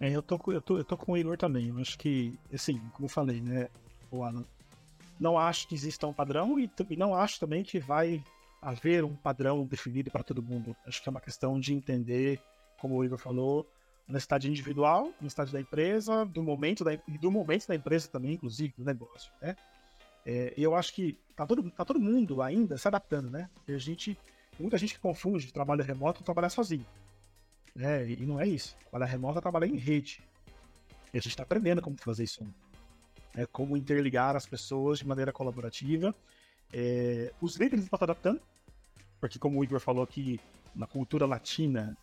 [0.00, 1.68] É, eu, tô, eu, tô, eu tô com o Igor também.
[1.68, 3.68] Eu acho que, assim, como eu falei, né,
[4.10, 4.44] o Alan,
[5.18, 8.22] não acho que exista um padrão e, e não acho também que vai
[8.60, 10.76] haver um padrão definido para todo mundo.
[10.86, 12.40] Acho que é uma questão de entender,
[12.80, 13.66] como o Igor falou,
[14.08, 18.34] na cidade individual, na cidade da empresa, do momento da, do momento da empresa também,
[18.34, 19.56] inclusive, do negócio, né?
[20.24, 23.48] É, eu acho que tá todo, tá todo mundo ainda se adaptando, né?
[23.68, 24.18] A gente,
[24.58, 26.84] muita gente que confunde trabalho remoto com trabalhar sozinho.
[27.76, 28.10] Né?
[28.10, 28.76] E não é isso.
[28.90, 30.20] Trabalhar remoto é trabalhar em rede.
[31.14, 32.42] E a gente está aprendendo como fazer isso.
[33.34, 33.46] Né?
[33.52, 36.12] Como interligar as pessoas de maneira colaborativa.
[36.72, 38.40] É, os líderes estão se adaptando,
[39.20, 40.40] porque como o Igor falou aqui,
[40.74, 41.96] na cultura latina,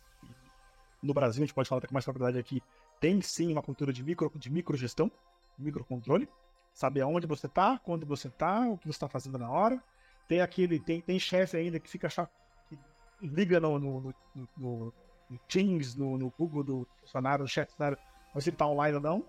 [1.03, 2.63] no Brasil, a gente pode falar com mais propriedade aqui,
[2.99, 5.11] tem sim uma cultura de, micro, de microgestão,
[5.57, 6.27] microcontrole.
[6.73, 9.83] Saber aonde você está, quando você está, o que você está fazendo na hora.
[10.27, 12.79] Tem aquele, tem, tem chefe ainda que fica que
[13.21, 14.15] liga no, no, no,
[14.57, 14.93] no,
[15.29, 17.97] no Teams, no, no, Google do funcionário, do chefe funcionário,
[18.39, 19.25] se ele está online ou não,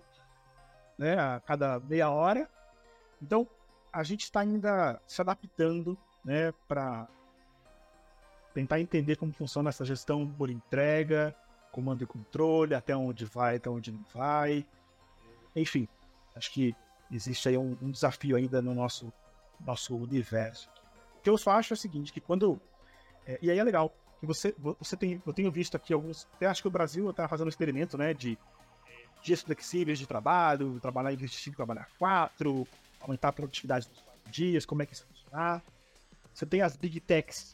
[0.97, 1.19] né?
[1.19, 2.49] A cada meia hora.
[3.21, 3.47] Então,
[3.91, 7.07] a gente está ainda se adaptando, né, para
[8.53, 11.35] tentar entender como funciona essa gestão por entrega,
[11.75, 14.65] comando e controle, até onde vai, até onde não vai.
[15.53, 15.89] Enfim,
[16.33, 16.73] acho que
[17.11, 19.11] existe aí um, um desafio ainda no nosso,
[19.59, 20.69] nosso universo.
[21.17, 22.61] O que eu só acho é o seguinte, que quando...
[23.27, 26.45] É, e aí é legal, que você, você tem, eu tenho visto aqui alguns, até
[26.45, 28.37] acho que o Brasil está fazendo um experimento, né, de
[29.21, 32.65] dias flexíveis de trabalho, trabalhar em 25, trabalhar 4,
[33.01, 35.61] aumentar a produtividade nos 4 dias, como é que isso funcionar.
[36.33, 37.53] Você tem as big techs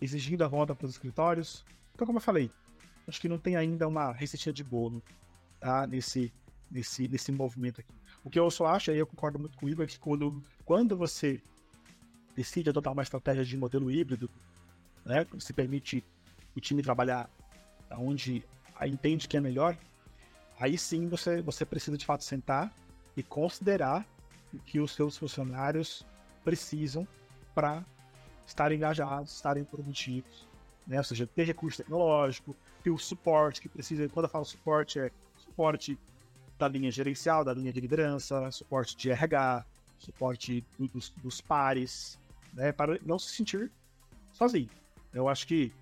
[0.00, 1.64] exigindo a volta para os escritórios.
[1.94, 2.50] Então, como eu falei,
[3.06, 5.02] acho que não tem ainda uma receitinha de bolo
[5.58, 5.86] tá?
[5.86, 6.32] nesse,
[6.70, 7.92] nesse, nesse movimento aqui.
[8.24, 10.42] O que eu só acho, aí eu concordo muito com o Igor, é que quando,
[10.64, 11.40] quando você
[12.34, 14.30] decide adotar uma estratégia de modelo híbrido,
[15.04, 16.04] né, se permite
[16.54, 17.30] o time trabalhar
[17.92, 18.44] onde
[18.86, 19.76] entende que é melhor,
[20.58, 22.72] aí sim você, você precisa de fato sentar
[23.16, 24.06] e considerar
[24.52, 26.04] o que os seus funcionários
[26.44, 27.06] precisam
[27.54, 27.84] para
[28.46, 30.48] estarem engajados, estarem produtivos,
[30.90, 30.98] né?
[30.98, 34.08] Ou seja, ter recurso tecnológico, ter o suporte que precisa.
[34.08, 35.96] Quando eu falo suporte, é suporte
[36.58, 39.64] da linha gerencial, da linha de liderança, suporte de RH,
[40.00, 42.18] suporte dos, dos pares,
[42.52, 42.72] né?
[42.72, 43.70] Para não se sentir
[44.32, 44.68] sozinho.
[45.14, 45.72] Eu acho que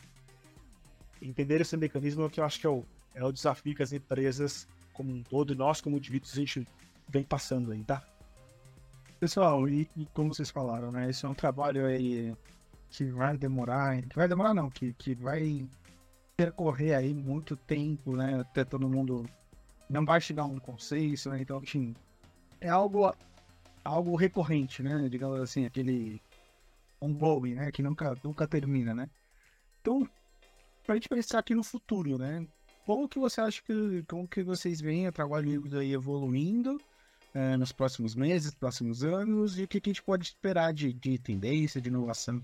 [1.23, 3.83] entender esse mecanismo é o que eu acho que é o, é o desafio que
[3.83, 6.67] as empresas como um todo, e nós como indivíduos, a gente
[7.09, 8.05] vem passando aí, tá?
[9.19, 11.09] Pessoal, e, e, como vocês falaram, né?
[11.09, 12.37] Esse é um trabalho aí
[12.91, 15.69] que vai demorar, que vai demorar não, que, que vai
[16.37, 18.41] percorrer aí muito tempo, né?
[18.41, 19.29] Até todo mundo
[19.89, 21.41] não vai chegar a um consenso, né?
[21.41, 21.95] Então, enfim,
[22.61, 23.13] é algo,
[23.85, 25.09] algo recorrente, né?
[25.09, 26.21] Digamos assim, aquele
[27.01, 27.73] ongoing, né?
[27.73, 29.11] Que nunca, nunca termina, né?
[29.81, 30.09] Então,
[30.85, 32.47] pra gente pensar aqui no futuro, né?
[32.87, 36.81] Como que você acha que, como que vocês veem o trabalho aí evoluindo
[37.35, 40.93] é, nos próximos meses, próximos anos, e o que, que a gente pode esperar de,
[40.93, 42.41] de tendência, de inovação?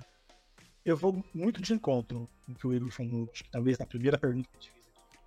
[0.84, 3.86] Eu vou muito de encontro com o que o Igor falou, acho que talvez na
[3.86, 5.18] primeira pergunta que a gente fez aqui.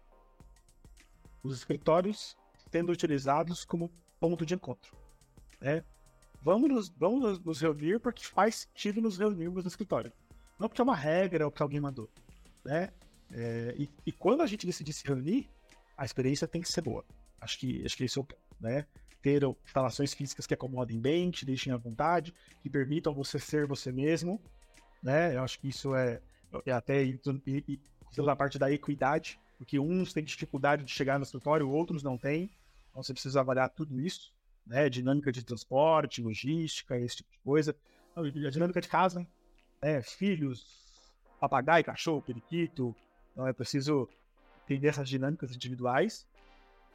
[1.44, 2.38] Os escritórios
[2.72, 4.96] sendo utilizados como ponto de encontro.
[5.60, 5.84] Né?
[6.42, 10.12] Vamos, nos, vamos nos reunir porque faz sentido nos reunirmos no escritório.
[10.60, 12.10] Não porque é uma regra ou porque alguém mandou.
[12.64, 12.92] Né?
[13.32, 15.50] É, e, e, quando a gente decidir se reunir,
[15.98, 17.04] a experiência tem que ser boa.
[17.42, 18.40] Acho que, acho que esse é o ponto.
[18.60, 18.86] Né?
[19.22, 23.92] Ter instalações físicas que acomodem bem, te deixem à vontade, que permitam você ser você
[23.92, 24.40] mesmo
[25.02, 25.36] né?
[25.36, 26.22] Eu acho que isso é,
[26.66, 27.20] é até e,
[28.36, 32.50] parte da equidade, porque uns têm dificuldade de chegar no escritório, outros não têm.
[32.90, 34.34] Então você precisa avaliar tudo isso,
[34.66, 34.90] né?
[34.90, 37.76] Dinâmica de transporte, logística, esse tipo de coisa.
[38.16, 39.26] A dinâmica de casa,
[39.82, 40.02] né?
[40.02, 40.66] Filhos,
[41.40, 42.96] papagaio, cachorro, periquito.
[43.32, 44.10] Então é preciso
[44.66, 46.26] entender essas dinâmicas individuais.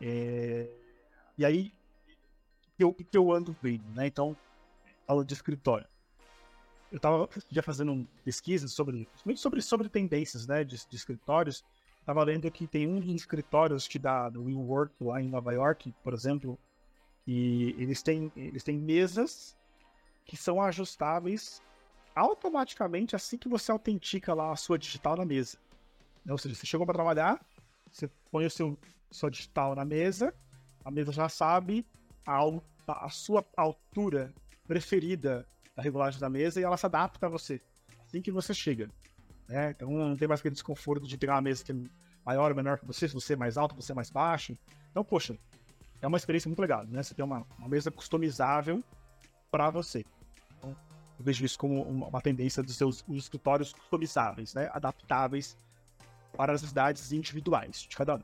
[0.00, 0.68] É...
[1.38, 1.72] E aí,
[2.92, 4.06] que, que eu ando vendo, né?
[4.06, 4.36] Então,
[5.06, 5.86] aula de escritório.
[6.92, 11.64] Eu estava já fazendo pesquisas sobre, sobre, sobre tendências, né, de, de escritórios.
[11.98, 15.94] Estava lendo que tem um dos escritórios que dá do WeWork lá em Nova York,
[16.04, 16.58] por exemplo,
[17.26, 19.56] e eles têm, eles têm mesas
[20.26, 21.62] que são ajustáveis
[22.14, 25.56] automaticamente assim que você autentica lá a sua digital na mesa.
[26.28, 27.40] Ou seja, você chegou para trabalhar,
[27.90, 28.78] você põe o seu
[29.10, 30.34] sua digital na mesa,
[30.84, 31.86] a mesa já sabe
[32.26, 32.40] a,
[32.86, 34.32] a sua altura
[34.66, 37.60] preferida da regulagem da mesa e ela se adapta a você
[38.12, 38.90] assim que você chega.
[39.48, 39.70] Né?
[39.70, 41.76] Então não tem mais aquele desconforto de pegar uma mesa que é
[42.24, 44.56] maior ou menor que você, se você é mais alto, você é mais baixo.
[44.90, 45.36] Então, poxa,
[46.00, 47.02] é uma experiência muito legal, né?
[47.02, 48.84] Você tem uma, uma mesa customizável
[49.50, 50.04] para você.
[50.58, 50.76] Então,
[51.18, 54.68] eu vejo isso como uma, uma tendência dos seus escritórios customizáveis, né?
[54.72, 55.56] Adaptáveis
[56.36, 58.22] para as necessidades individuais de cada um.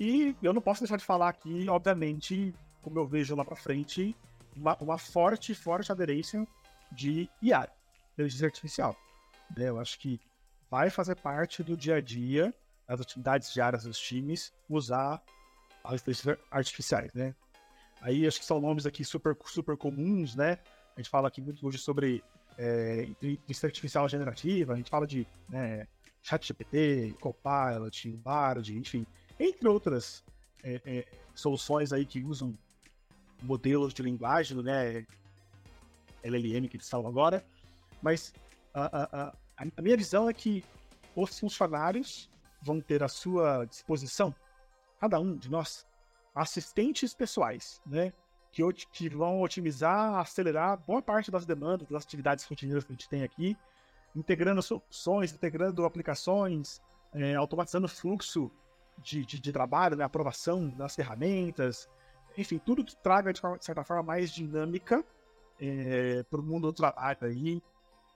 [0.00, 4.16] E eu não posso deixar de falar aqui, obviamente, como eu vejo lá para frente,
[4.56, 6.46] uma, uma, forte, forte aderência
[6.90, 7.68] de IA,
[8.12, 8.96] inteligência artificial.
[9.56, 9.68] Né?
[9.68, 10.20] Eu acho que
[10.70, 12.54] vai fazer parte do dia a dia,
[12.86, 15.22] das atividades diárias dos times, usar
[15.84, 17.34] as inteligências artificiais, né?
[18.00, 20.58] Aí acho que são nomes aqui super, super comuns, né?
[20.96, 22.22] A gente fala aqui muito hoje sobre
[22.58, 25.86] é, inteligência artificial generativa, a gente fala de né,
[26.22, 29.06] ChatGPT, Copilot, Bard, enfim,
[29.38, 30.24] entre outras
[30.62, 32.56] é, é, soluções aí que usam
[33.42, 35.06] modelos de linguagem, né?
[36.22, 37.44] LLM que eles falam agora.
[38.00, 38.32] Mas
[38.72, 39.32] a, a,
[39.76, 40.64] a, minha visão é que
[41.14, 44.34] os funcionários vão ter à sua disposição,
[45.00, 45.86] cada um de nós,
[46.34, 48.12] assistentes pessoais, né?
[48.50, 53.08] Que, que vão otimizar, acelerar boa parte das demandas, das atividades rotineiras que a gente
[53.08, 53.56] tem aqui,
[54.14, 56.80] integrando soluções, integrando aplicações,
[57.14, 58.50] é, automatizando o fluxo
[58.98, 61.88] de, de, de trabalho, né, aprovação das ferramentas,
[62.36, 65.04] enfim, tudo que traga de, certa forma mais dinâmica
[65.60, 67.62] é, para o mundo do trabalho aí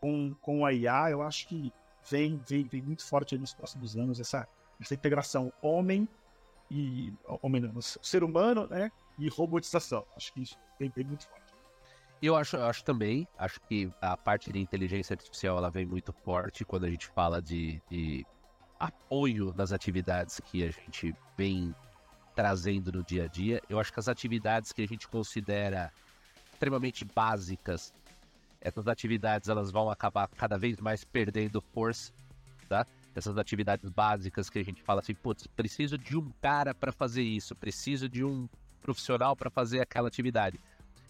[0.01, 1.73] com, com a IA, eu acho que
[2.09, 4.49] vem, vem, vem muito forte nos próximos anos essa,
[4.81, 6.09] essa integração homem
[6.71, 10.05] e homem não, ser humano, né, e robotização.
[10.17, 11.55] Acho que isso vem, vem muito forte.
[12.21, 16.13] Eu acho, eu acho também, acho que a parte de inteligência artificial ela vem muito
[16.13, 18.27] forte quando a gente fala de, de
[18.79, 21.75] apoio nas atividades que a gente vem
[22.37, 23.63] trazendo no dia a dia.
[23.69, 25.91] Eu acho que as atividades que a gente considera
[26.53, 27.95] extremamente básicas,
[28.61, 32.13] essas atividades elas vão acabar cada vez mais perdendo força,
[32.69, 32.87] tá?
[33.15, 37.23] Essas atividades básicas que a gente fala assim, putz, preciso de um cara para fazer
[37.23, 38.47] isso, preciso de um
[38.83, 40.61] profissional para fazer aquela atividade.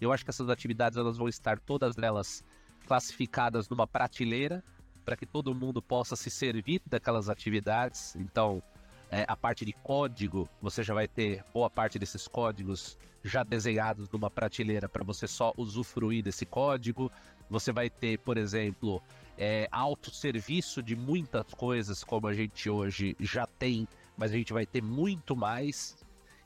[0.01, 2.45] Eu acho que essas atividades elas vão estar todas elas
[2.87, 4.63] classificadas numa prateleira
[5.05, 8.15] para que todo mundo possa se servir daquelas atividades.
[8.15, 8.63] Então,
[9.11, 14.09] é, a parte de código, você já vai ter boa parte desses códigos já desenhados
[14.11, 17.11] numa prateleira para você só usufruir desse código.
[17.49, 19.03] Você vai ter, por exemplo,
[19.39, 24.67] é, autosserviço de muitas coisas como a gente hoje já tem, mas a gente vai
[24.67, 25.97] ter muito mais.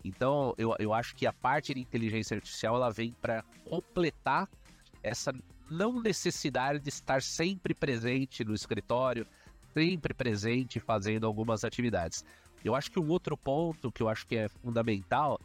[0.05, 4.49] Então, eu, eu acho que a parte de inteligência artificial ela vem para completar
[5.03, 5.33] essa
[5.71, 9.27] não necessidade de estar sempre presente no escritório,
[9.73, 12.25] sempre presente fazendo algumas atividades.
[12.65, 15.41] Eu acho que um outro ponto que eu acho que é fundamental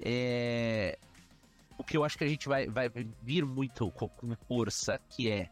[0.00, 0.98] é
[1.76, 2.88] o que eu acho que a gente vai, vai
[3.22, 5.50] vir muito com, com força, que é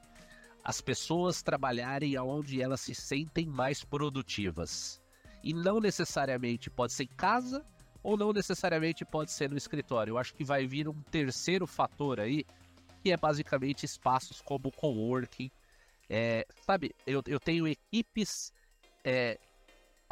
[0.64, 5.01] as pessoas trabalharem aonde elas se sentem mais produtivas.
[5.42, 7.64] E não necessariamente pode ser em casa
[8.03, 10.12] ou não necessariamente pode ser no escritório.
[10.12, 12.44] Eu acho que vai vir um terceiro fator aí,
[13.03, 15.51] que é basicamente espaços como coworking.
[16.09, 18.53] É, sabe, eu, eu tenho equipes
[19.05, 19.38] é,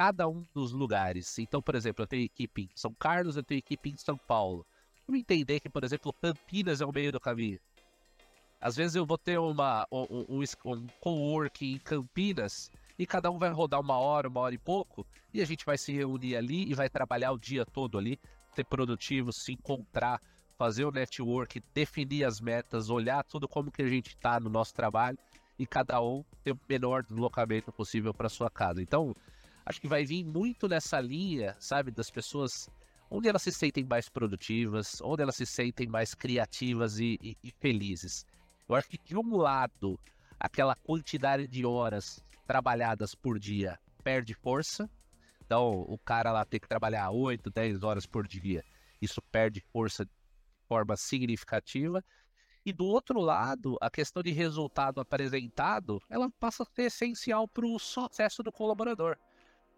[0.01, 1.39] cada um dos lugares.
[1.39, 4.67] Então, por exemplo, eu tenho equipe em São Carlos, eu tenho equipe em São Paulo.
[5.07, 7.61] Vamos entender que, por exemplo, Campinas é o meio do caminho.
[8.59, 13.39] Às vezes eu vou ter uma, um, um, um coworking em Campinas e cada um
[13.39, 16.71] vai rodar uma hora, uma hora e pouco, e a gente vai se reunir ali
[16.71, 18.19] e vai trabalhar o dia todo ali,
[18.55, 20.19] ser produtivo, se encontrar,
[20.57, 24.73] fazer o network, definir as metas, olhar tudo como que a gente está no nosso
[24.73, 25.19] trabalho
[25.59, 28.81] e cada um ter o menor deslocamento possível para sua casa.
[28.81, 29.15] Então,
[29.71, 32.69] acho que vai vir muito nessa linha, sabe, das pessoas
[33.09, 37.51] onde elas se sentem mais produtivas, onde elas se sentem mais criativas e, e, e
[37.53, 38.27] felizes.
[38.69, 39.99] Eu acho que de um lado,
[40.39, 44.91] aquela quantidade de horas trabalhadas por dia perde força.
[45.45, 48.65] Então, o cara lá tem que trabalhar 8, 10 horas por dia.
[49.01, 50.07] Isso perde força
[50.69, 52.05] forma significativa.
[52.65, 57.67] E do outro lado, a questão de resultado apresentado, ela passa a ser essencial para
[57.67, 59.17] o sucesso do colaborador.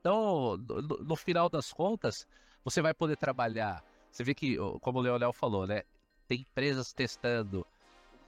[0.03, 2.27] Então, no, no, final das contas,
[2.65, 3.85] você vai poder trabalhar.
[4.11, 5.85] Você vê que, como o Leonel falou, né?
[6.27, 7.65] Tem empresas testando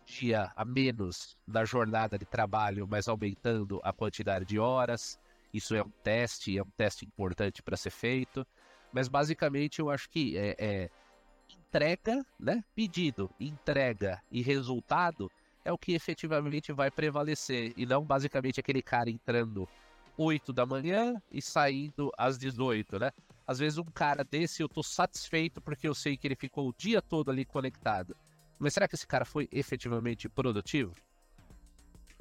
[0.07, 5.18] dia a menos na jornada de trabalho, mas aumentando a quantidade de horas.
[5.53, 8.47] Isso é um teste, é um teste importante para ser feito.
[8.93, 10.91] Mas basicamente eu acho que é, é,
[11.53, 12.62] entrega, né?
[12.72, 15.29] Pedido, entrega e resultado
[15.64, 17.72] é o que efetivamente vai prevalecer.
[17.77, 19.68] E não basicamente aquele cara entrando
[20.17, 23.11] 8 da manhã e saindo às 18, né?
[23.47, 26.75] Às vezes um cara desse eu tô satisfeito porque eu sei que ele ficou o
[26.77, 28.17] dia todo ali conectado.
[28.59, 30.95] Mas será que esse cara foi efetivamente produtivo?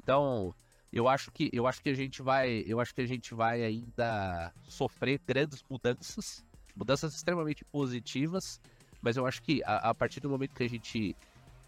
[0.02, 0.54] Então,
[0.92, 3.62] eu acho que eu acho que a gente vai, eu acho que a gente vai
[3.62, 6.44] ainda sofrer grandes mudanças,
[6.76, 8.60] mudanças extremamente positivas,
[9.00, 11.16] mas eu acho que a, a partir do momento que a gente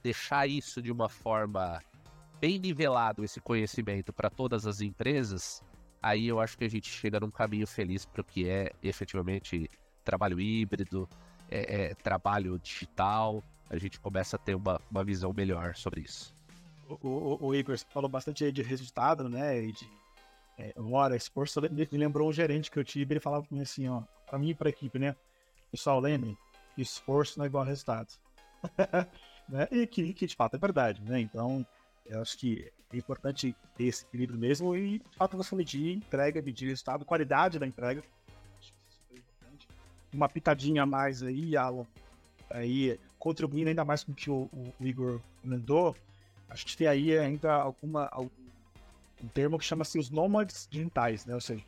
[0.02, 1.82] deixar isso de uma forma
[2.40, 5.62] bem nivelado esse conhecimento para todas as empresas,
[6.02, 9.70] aí eu acho que a gente chega num caminho feliz para o que é efetivamente
[10.04, 11.08] trabalho híbrido,
[11.50, 16.34] é, é, trabalho digital, a gente começa a ter uma, uma visão melhor sobre isso.
[16.88, 19.60] O, o, o Igor falou bastante de resultado, né?
[19.64, 19.88] E de
[20.58, 21.60] é, hora, esforço.
[21.60, 24.50] Me lembrou um gerente que eu tive, ele falava para mim assim, ó, para mim
[24.50, 25.14] e para a equipe, né?
[25.70, 26.36] Pessoal, lembre,
[26.78, 28.08] esforço não é igual a resultado.
[29.48, 29.68] né?
[29.70, 31.20] E que, que de fato é verdade, né?
[31.20, 31.66] Então,
[32.08, 36.40] eu acho que é importante ter esse equilíbrio mesmo e, de fato, você medir entrega,
[36.40, 38.02] medir resultado, qualidade da entrega.
[40.12, 41.86] Uma pitadinha a mais aí, Alan,
[42.48, 45.96] aí contribuindo ainda mais com o que o, o, Igor comentou,
[46.48, 48.30] a gente tem aí ainda alguma, algum,
[49.22, 51.34] um termo que chama-se os nômades digitais, né?
[51.34, 51.64] Ou seja,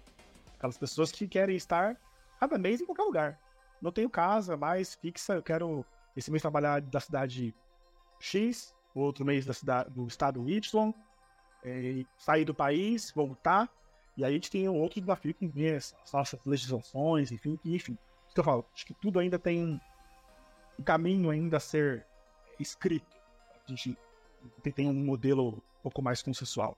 [0.56, 1.96] aquelas pessoas que querem estar
[2.38, 3.40] cada mês em qualquer lugar.
[3.82, 5.84] Não tenho casa mais fixa, eu quero
[6.16, 7.54] esse mês trabalhar da cidade
[8.20, 10.94] X, outro mês da cidade, do estado Y,
[11.64, 13.68] é, sair do país, voltar,
[14.16, 17.96] e aí a gente tem outro desafio vem as nossas legislações, enfim, enfim.
[18.26, 19.80] Isso que eu falo, acho que tudo ainda tem
[20.78, 22.04] um caminho ainda a ser
[22.58, 23.16] escrito.
[23.64, 23.96] A gente
[24.74, 26.76] tem um modelo um pouco mais consensual.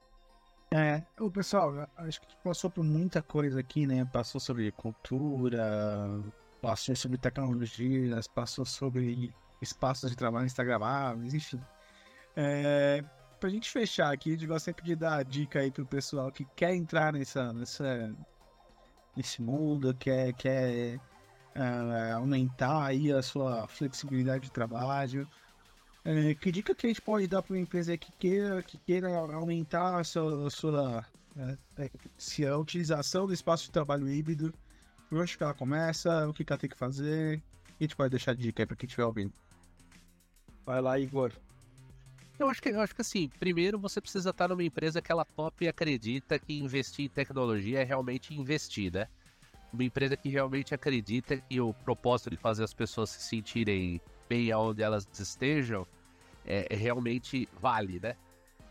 [0.72, 4.04] É, o pessoal, acho que passou por muita coisa aqui, né?
[4.04, 6.22] Passou sobre cultura,
[6.60, 11.60] passou sobre tecnologias, passou sobre espaços de trabalho instagramáveis, enfim.
[12.36, 13.04] É,
[13.38, 16.74] pra gente fechar aqui, eu gosto sempre de dar dica aí pro pessoal que quer
[16.74, 18.14] entrar nessa, nessa,
[19.16, 21.00] nesse mundo, quer, quer
[21.56, 25.28] uh, aumentar aí a sua flexibilidade de trabalho.
[26.04, 29.08] Uh, que dica que a gente pode dar para uma empresa que queira, que queira
[29.16, 31.06] aumentar a sua, a sua
[31.36, 34.52] uh, se a utilização do espaço de trabalho híbrido?
[35.08, 36.28] Por onde que ela começa?
[36.28, 37.42] O que, ela tem que fazer?
[37.80, 39.32] a gente pode deixar dica aí para quem estiver ouvindo.
[40.66, 41.32] Vai lá, Igor.
[42.40, 45.24] Eu acho que, eu acho que assim, primeiro você precisa estar numa empresa que ela
[45.24, 49.06] top e acredita que investir em tecnologia é realmente investir, né?
[49.72, 54.50] uma empresa que realmente acredita que o propósito de fazer as pessoas se sentirem bem
[54.50, 55.86] aonde elas estejam
[56.44, 58.16] é, é realmente vale, né?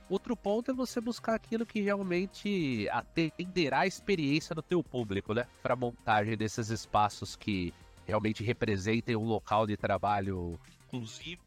[0.10, 5.46] Outro ponto é você buscar aquilo que realmente atenderá a experiência do teu público, né?
[5.62, 7.74] Para montagem desses espaços que
[8.08, 11.44] realmente representem um local de trabalho inclusivo,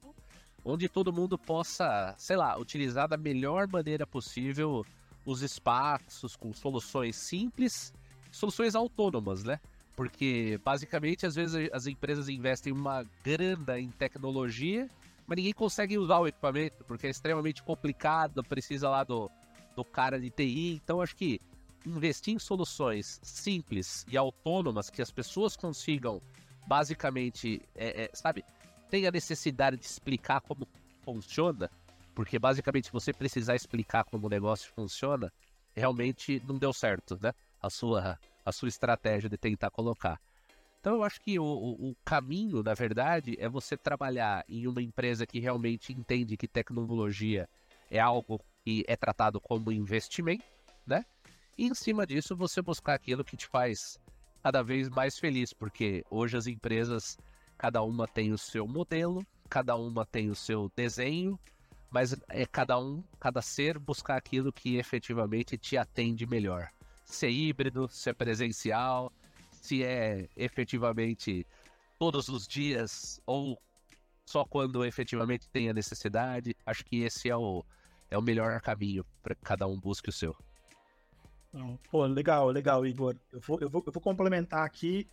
[0.65, 4.85] onde todo mundo possa, sei lá, utilizar da melhor maneira possível
[5.25, 7.93] os espaços com soluções simples
[8.33, 9.61] soluções autônomas, né?
[9.95, 14.89] Porque basicamente às vezes as empresas investem uma grana em tecnologia,
[15.27, 19.31] mas ninguém consegue usar o equipamento porque é extremamente complicado, precisa lá do,
[19.77, 20.81] do cara de TI.
[20.83, 21.41] Então acho que
[21.87, 26.23] investir em soluções simples e autônomas que as pessoas consigam
[26.67, 28.45] basicamente, é, é, sabe,
[28.93, 30.69] tem a necessidade de explicar como
[31.03, 31.71] funciona,
[32.15, 35.33] porque basicamente você precisar explicar como o negócio funciona,
[35.75, 37.33] realmente não deu certo, né?
[37.63, 40.21] a sua, a sua estratégia de tentar colocar.
[40.79, 45.27] Então eu acho que o, o, caminho, na verdade, é você trabalhar em uma empresa
[45.27, 47.49] que realmente entende que tecnologia
[47.91, 50.45] é algo que é tratado como investimento,
[50.87, 51.07] né?
[51.57, 53.99] E em cima disso você buscar aquilo que te faz
[54.43, 57.17] cada vez mais feliz, porque hoje as empresas,
[57.63, 61.39] cada uma tem o seu modelo, cada uma tem o seu desenho,
[61.89, 66.69] mas é cada um, cada ser buscar aquilo que efetivamente te atende melhor
[67.05, 69.13] se é híbrido, se é presencial,
[69.53, 71.47] se é efetivamente
[72.01, 73.57] todos os dias ou
[74.27, 76.57] só quando efetivamente tem a necessidade.
[76.67, 77.65] Acho que esse é o,
[78.11, 80.35] é o melhor caminho para cada um busque o seu.
[81.93, 83.15] Pô, legal, legal, Igor.
[83.33, 85.07] Eu vou, eu vou, eu vou complementar aqui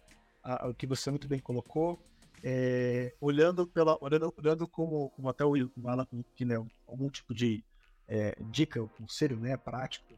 [0.67, 2.01] o que você muito bem colocou.
[2.43, 5.53] É, olhando pela olhando, olhando como, como até o
[5.85, 6.55] Alan que né,
[6.87, 7.63] algum tipo de
[8.07, 10.13] é, dica, conselho né, prático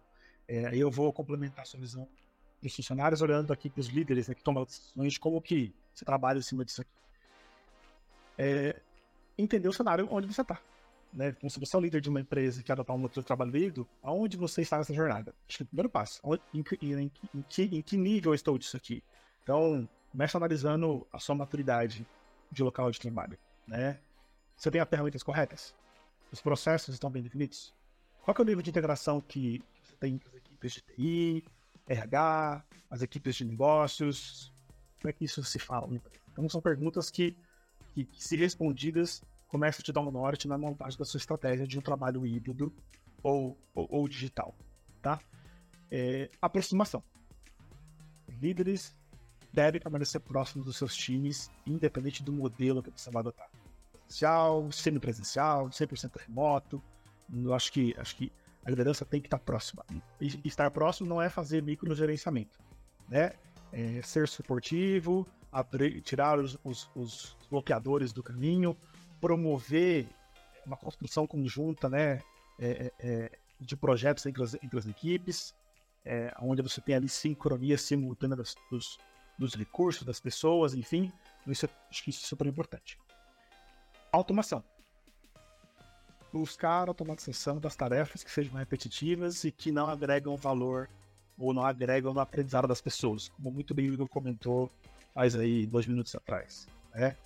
[0.48, 2.08] é, eu vou complementar a sua visão
[2.64, 6.38] os funcionários, olhando aqui para os líderes né, que tomam decisões, como que você trabalha
[6.38, 6.92] em cima disso aqui.
[8.38, 8.80] É,
[9.38, 10.62] entender o cenário onde você está.
[11.12, 11.30] Né?
[11.30, 13.52] Então, se você é o líder de uma empresa que adotar um modelo de trabalho
[13.52, 15.34] líquido, aonde você está nessa jornada?
[15.48, 16.20] Acho que é o primeiro passo.
[16.24, 19.04] Onde, em, em, em, que, em que nível eu estou disso aqui?
[19.44, 22.06] Então, comece analisando a sua maturidade
[22.52, 23.38] de local de trabalho.
[23.66, 24.00] Né?
[24.56, 25.74] Você tem as ferramentas corretas?
[26.32, 27.74] Os processos estão bem definidos?
[28.24, 31.46] Qual é o nível de integração que você tem com as equipes de TI,
[31.88, 34.54] RH, as equipes de negócios?
[35.02, 35.90] Como é que isso se fala?
[36.32, 37.36] Então, são perguntas que,
[37.94, 41.66] que, que se respondidas, começam a te dar um norte na montagem da sua estratégia
[41.66, 42.72] de um trabalho híbrido
[43.24, 44.56] ou, ou, ou digital.
[45.02, 45.20] Tá?
[45.90, 47.04] É, aproximação.
[48.40, 48.96] Líderes
[49.54, 53.50] devem permanecer próximos dos seus times, independente do modelo que você vai adotar.
[53.92, 56.82] Presencial, semipresencial, 100% remoto.
[57.34, 58.32] Eu acho que, acho que
[58.66, 59.86] a liderança tem que estar próxima.
[60.20, 62.60] E estar próximo não é fazer microgerenciamento,
[63.10, 63.34] né?
[63.72, 68.76] É ser suportivo, abrir, tirar os, os, os, bloqueadores do caminho,
[69.20, 70.08] promover
[70.66, 72.22] uma construção conjunta, né?
[72.60, 75.54] É, é, é de projetos entre as, entre as equipes,
[76.04, 78.98] é, onde você tem ali sincronia simultânea das, dos,
[79.42, 81.12] dos recursos, das pessoas, enfim.
[81.48, 82.98] Isso, acho que isso é super importante.
[84.12, 84.64] Automação
[86.32, 90.90] buscar automatização das tarefas que sejam repetitivas e que não agregam valor
[91.38, 94.72] ou não agregam no aprendizado das pessoas, como muito bem o Igor comentou
[95.14, 96.68] faz aí dois minutos atrás.
[96.94, 97.18] Né?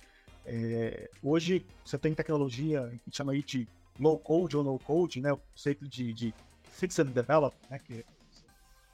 [0.44, 5.32] É, hoje você tem tecnologia que chama aí de low code ou no code, né?
[5.32, 7.78] o conceito de, de fix and develop, né?
[7.78, 8.04] que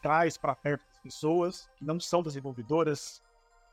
[0.03, 3.23] traz para perto pessoas que não são desenvolvedoras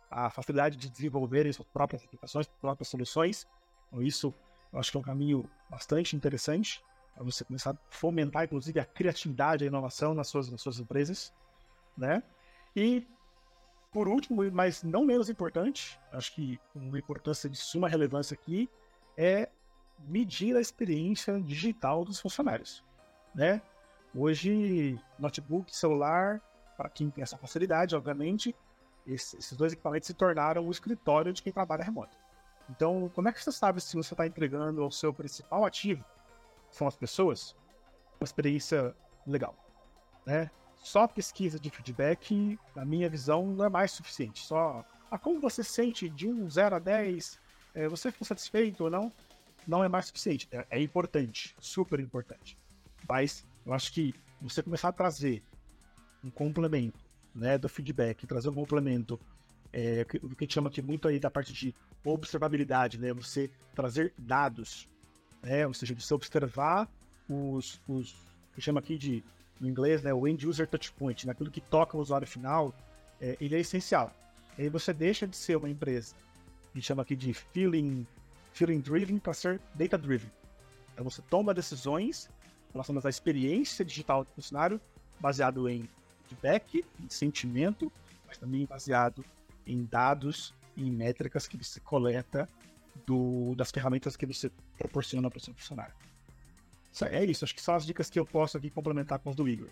[0.09, 3.47] a facilidade de desenvolverem suas próprias aplicações, próprias soluções.
[3.87, 4.33] Então, isso
[4.71, 8.85] eu acho que é um caminho bastante interessante para você começar a fomentar, inclusive, a
[8.85, 11.33] criatividade e a inovação nas suas, nas suas empresas,
[11.97, 12.23] né?
[12.75, 13.05] E,
[13.91, 18.69] por último, mas não menos importante, acho que uma importância de suma relevância aqui
[19.17, 19.49] é
[20.07, 22.83] medir a experiência digital dos funcionários,
[23.35, 23.61] né?
[24.15, 26.41] Hoje, notebook, celular,
[26.79, 28.55] para quem tem essa facilidade, obviamente,
[29.05, 32.17] esses dois equipamentos se tornaram o escritório de quem trabalha remoto.
[32.69, 36.05] Então, como é que você sabe se você está entregando ao seu principal ativo,
[36.69, 37.53] que são as pessoas,
[38.17, 38.95] uma experiência
[39.27, 39.53] legal?
[40.25, 40.49] Né?
[40.77, 44.45] Só pesquisa de feedback, na minha visão, não é mais suficiente.
[44.45, 47.39] Só a como você sente de 1, 0 a 10,
[47.73, 49.11] é, você ficou satisfeito ou não,
[49.67, 50.47] não é mais suficiente.
[50.49, 52.57] É, é importante, super importante.
[53.05, 55.43] Mas eu acho que você começar a trazer
[56.23, 56.99] um complemento
[57.33, 59.19] né, do feedback, trazer um complemento
[59.71, 63.13] é, o que a gente chama aqui muito aí da parte de observabilidade, né?
[63.13, 64.87] Você trazer dados,
[65.43, 65.65] né?
[65.67, 66.89] Ou seja, você observar
[67.29, 68.15] os, os
[68.53, 69.23] que chama aqui de,
[69.59, 70.13] no inglês, né?
[70.13, 72.73] O end user touchpoint, naquilo que toca o usuário final,
[73.21, 74.13] é, ele é essencial.
[74.57, 76.15] E aí você deixa de ser uma empresa,
[76.73, 78.05] que chama aqui de feeling,
[78.53, 80.31] feeling driven para ser data driven.
[80.93, 82.29] Então você toma decisões
[82.73, 84.81] relacionadas à experiência digital do funcionário,
[85.19, 85.87] baseado em
[86.29, 87.91] feedback, em sentimento,
[88.27, 89.25] mas também baseado
[89.65, 92.47] em dados e em métricas que você coleta
[93.05, 95.93] do, das ferramentas que você proporciona para o seu funcionário.
[97.11, 99.47] É isso, acho que são as dicas que eu posso aqui complementar com os do
[99.47, 99.69] Igor.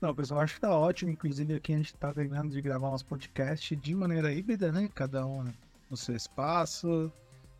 [0.00, 1.10] Não, pessoal, acho que tá ótimo.
[1.10, 4.90] Inclusive, aqui a gente tá terminando de gravar uns podcasts de maneira híbrida, né?
[4.94, 5.44] Cada um
[5.90, 7.10] no seu espaço.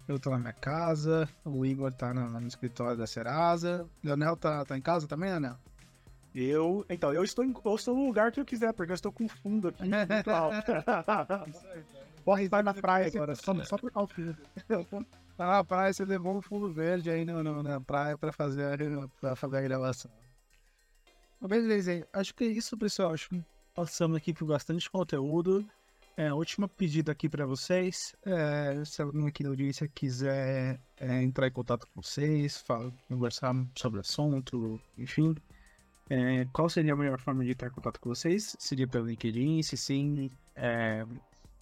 [0.07, 3.87] Eu tô na minha casa, o Igor tá no, no escritório da Serasa.
[4.05, 5.57] Leonel tá, tá em casa também, Leonel?
[6.39, 9.11] Eu, então, eu estou, em, eu estou no lugar que eu quiser, porque eu estou
[9.11, 9.84] com fundo aqui.
[12.22, 14.12] Corre, vai na praia agora, só, só por causa
[14.84, 15.07] fundo.
[15.34, 18.78] Tá na praia, você levou um fundo verde aí no, no, na praia para fazer,
[19.18, 20.11] pra fazer a gravação.
[21.41, 23.14] Mas beleza, acho que é isso, pessoal.
[23.14, 23.43] Acho que
[23.74, 25.66] passamos aqui por bastante conteúdo.
[26.18, 28.14] É, última pedido aqui para vocês.
[28.26, 33.55] É, se alguém aqui da audiência quiser é, entrar em contato com vocês, falar, conversar
[33.74, 35.34] sobre o assunto, enfim,
[36.09, 38.57] é, qual seria a melhor forma de entrar em contato com vocês?
[38.59, 39.63] Seria pelo LinkedIn?
[39.63, 41.05] Se sim, é,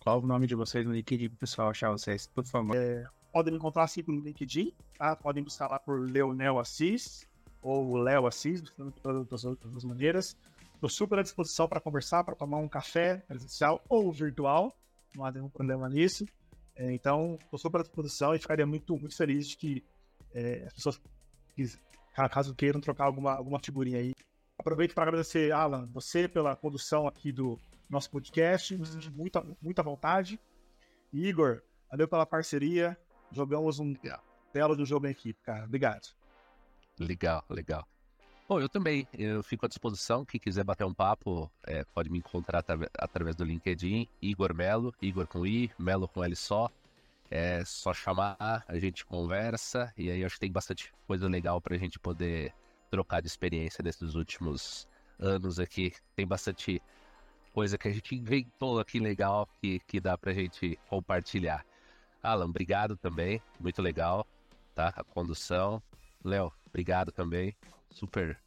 [0.01, 2.77] qual o nome de vocês no LinkedIn para o pessoal achar vocês, por favor?
[2.77, 5.17] É, podem me encontrar assim no LinkedIn, tá?
[5.17, 7.27] Podem buscar lá por Leonel Assis
[7.63, 8.71] ou Léo Assis, de
[9.03, 10.37] todas as maneiras.
[10.75, 14.77] Estou super à disposição para conversar, para tomar um café presencial ou virtual,
[15.17, 16.27] não há nenhum problema nisso.
[16.77, 19.85] É, então, estou super à disposição e ficaria muito, muito feliz de que
[20.35, 21.01] é, as pessoas,
[22.31, 24.13] caso queiram trocar alguma, alguma figurinha aí,
[24.65, 28.75] Aproveito para agradecer, Alan, você pela condução aqui do nosso podcast.
[29.15, 30.41] Muita, muita vontade.
[31.13, 31.61] Igor,
[31.91, 32.97] valeu pela parceria.
[33.31, 33.95] Jogamos um
[34.55, 35.67] belo do jogo em equipe, cara.
[35.67, 36.09] Obrigado.
[36.99, 37.87] Legal, legal.
[38.49, 39.07] Bom, eu também.
[39.13, 40.25] Eu fico à disposição.
[40.25, 42.65] Quem quiser bater um papo, é, pode me encontrar
[42.99, 44.09] através do LinkedIn.
[44.23, 46.71] Igor Melo, Igor com I, Melo com L só.
[47.31, 49.93] É só chamar, a gente conversa.
[49.95, 52.55] E aí acho que tem bastante coisa legal pra gente poder
[52.95, 54.87] trocar de experiência nesses últimos
[55.19, 55.93] anos aqui.
[56.15, 56.81] Tem bastante
[57.53, 61.67] coisa que a gente inventou aqui legal que, que dá pra gente compartilhar.
[62.23, 63.43] Alan, obrigado também.
[63.59, 64.25] Muito legal,
[64.77, 64.93] tá?
[64.95, 65.83] A condução.
[66.25, 67.55] Léo, obrigado também
[67.91, 68.39] super,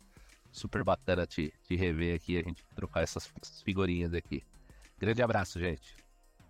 [0.52, 3.30] super bacana te, te rever aqui, a gente trocar essas
[3.64, 4.44] figurinhas aqui.
[4.98, 5.96] Grande abraço, gente.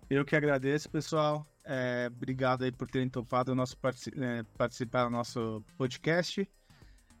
[0.08, 1.46] Eu que agradeço, pessoal.
[1.64, 3.76] É, obrigado aí por terem topado nosso
[4.16, 6.48] é, participar do nosso podcast.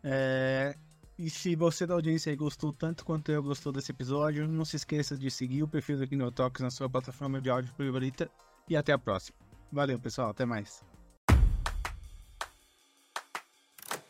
[0.02, 0.74] É,
[1.18, 4.76] e se você da audiência aí gostou tanto quanto eu gostou desse episódio, não se
[4.76, 8.30] esqueça de seguir o perfil do Kinotalks na sua plataforma de áudio favorita.
[8.68, 9.36] E até a próxima.
[9.72, 10.30] Valeu, pessoal.
[10.30, 10.84] Até mais.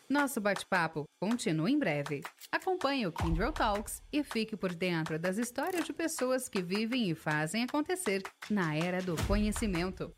[0.08, 2.22] Nosso bate-papo continua em breve.
[2.50, 7.14] Acompanhe o Kindle Talks e fique por dentro das histórias de pessoas que vivem e
[7.14, 10.10] fazem acontecer na era do conhecimento.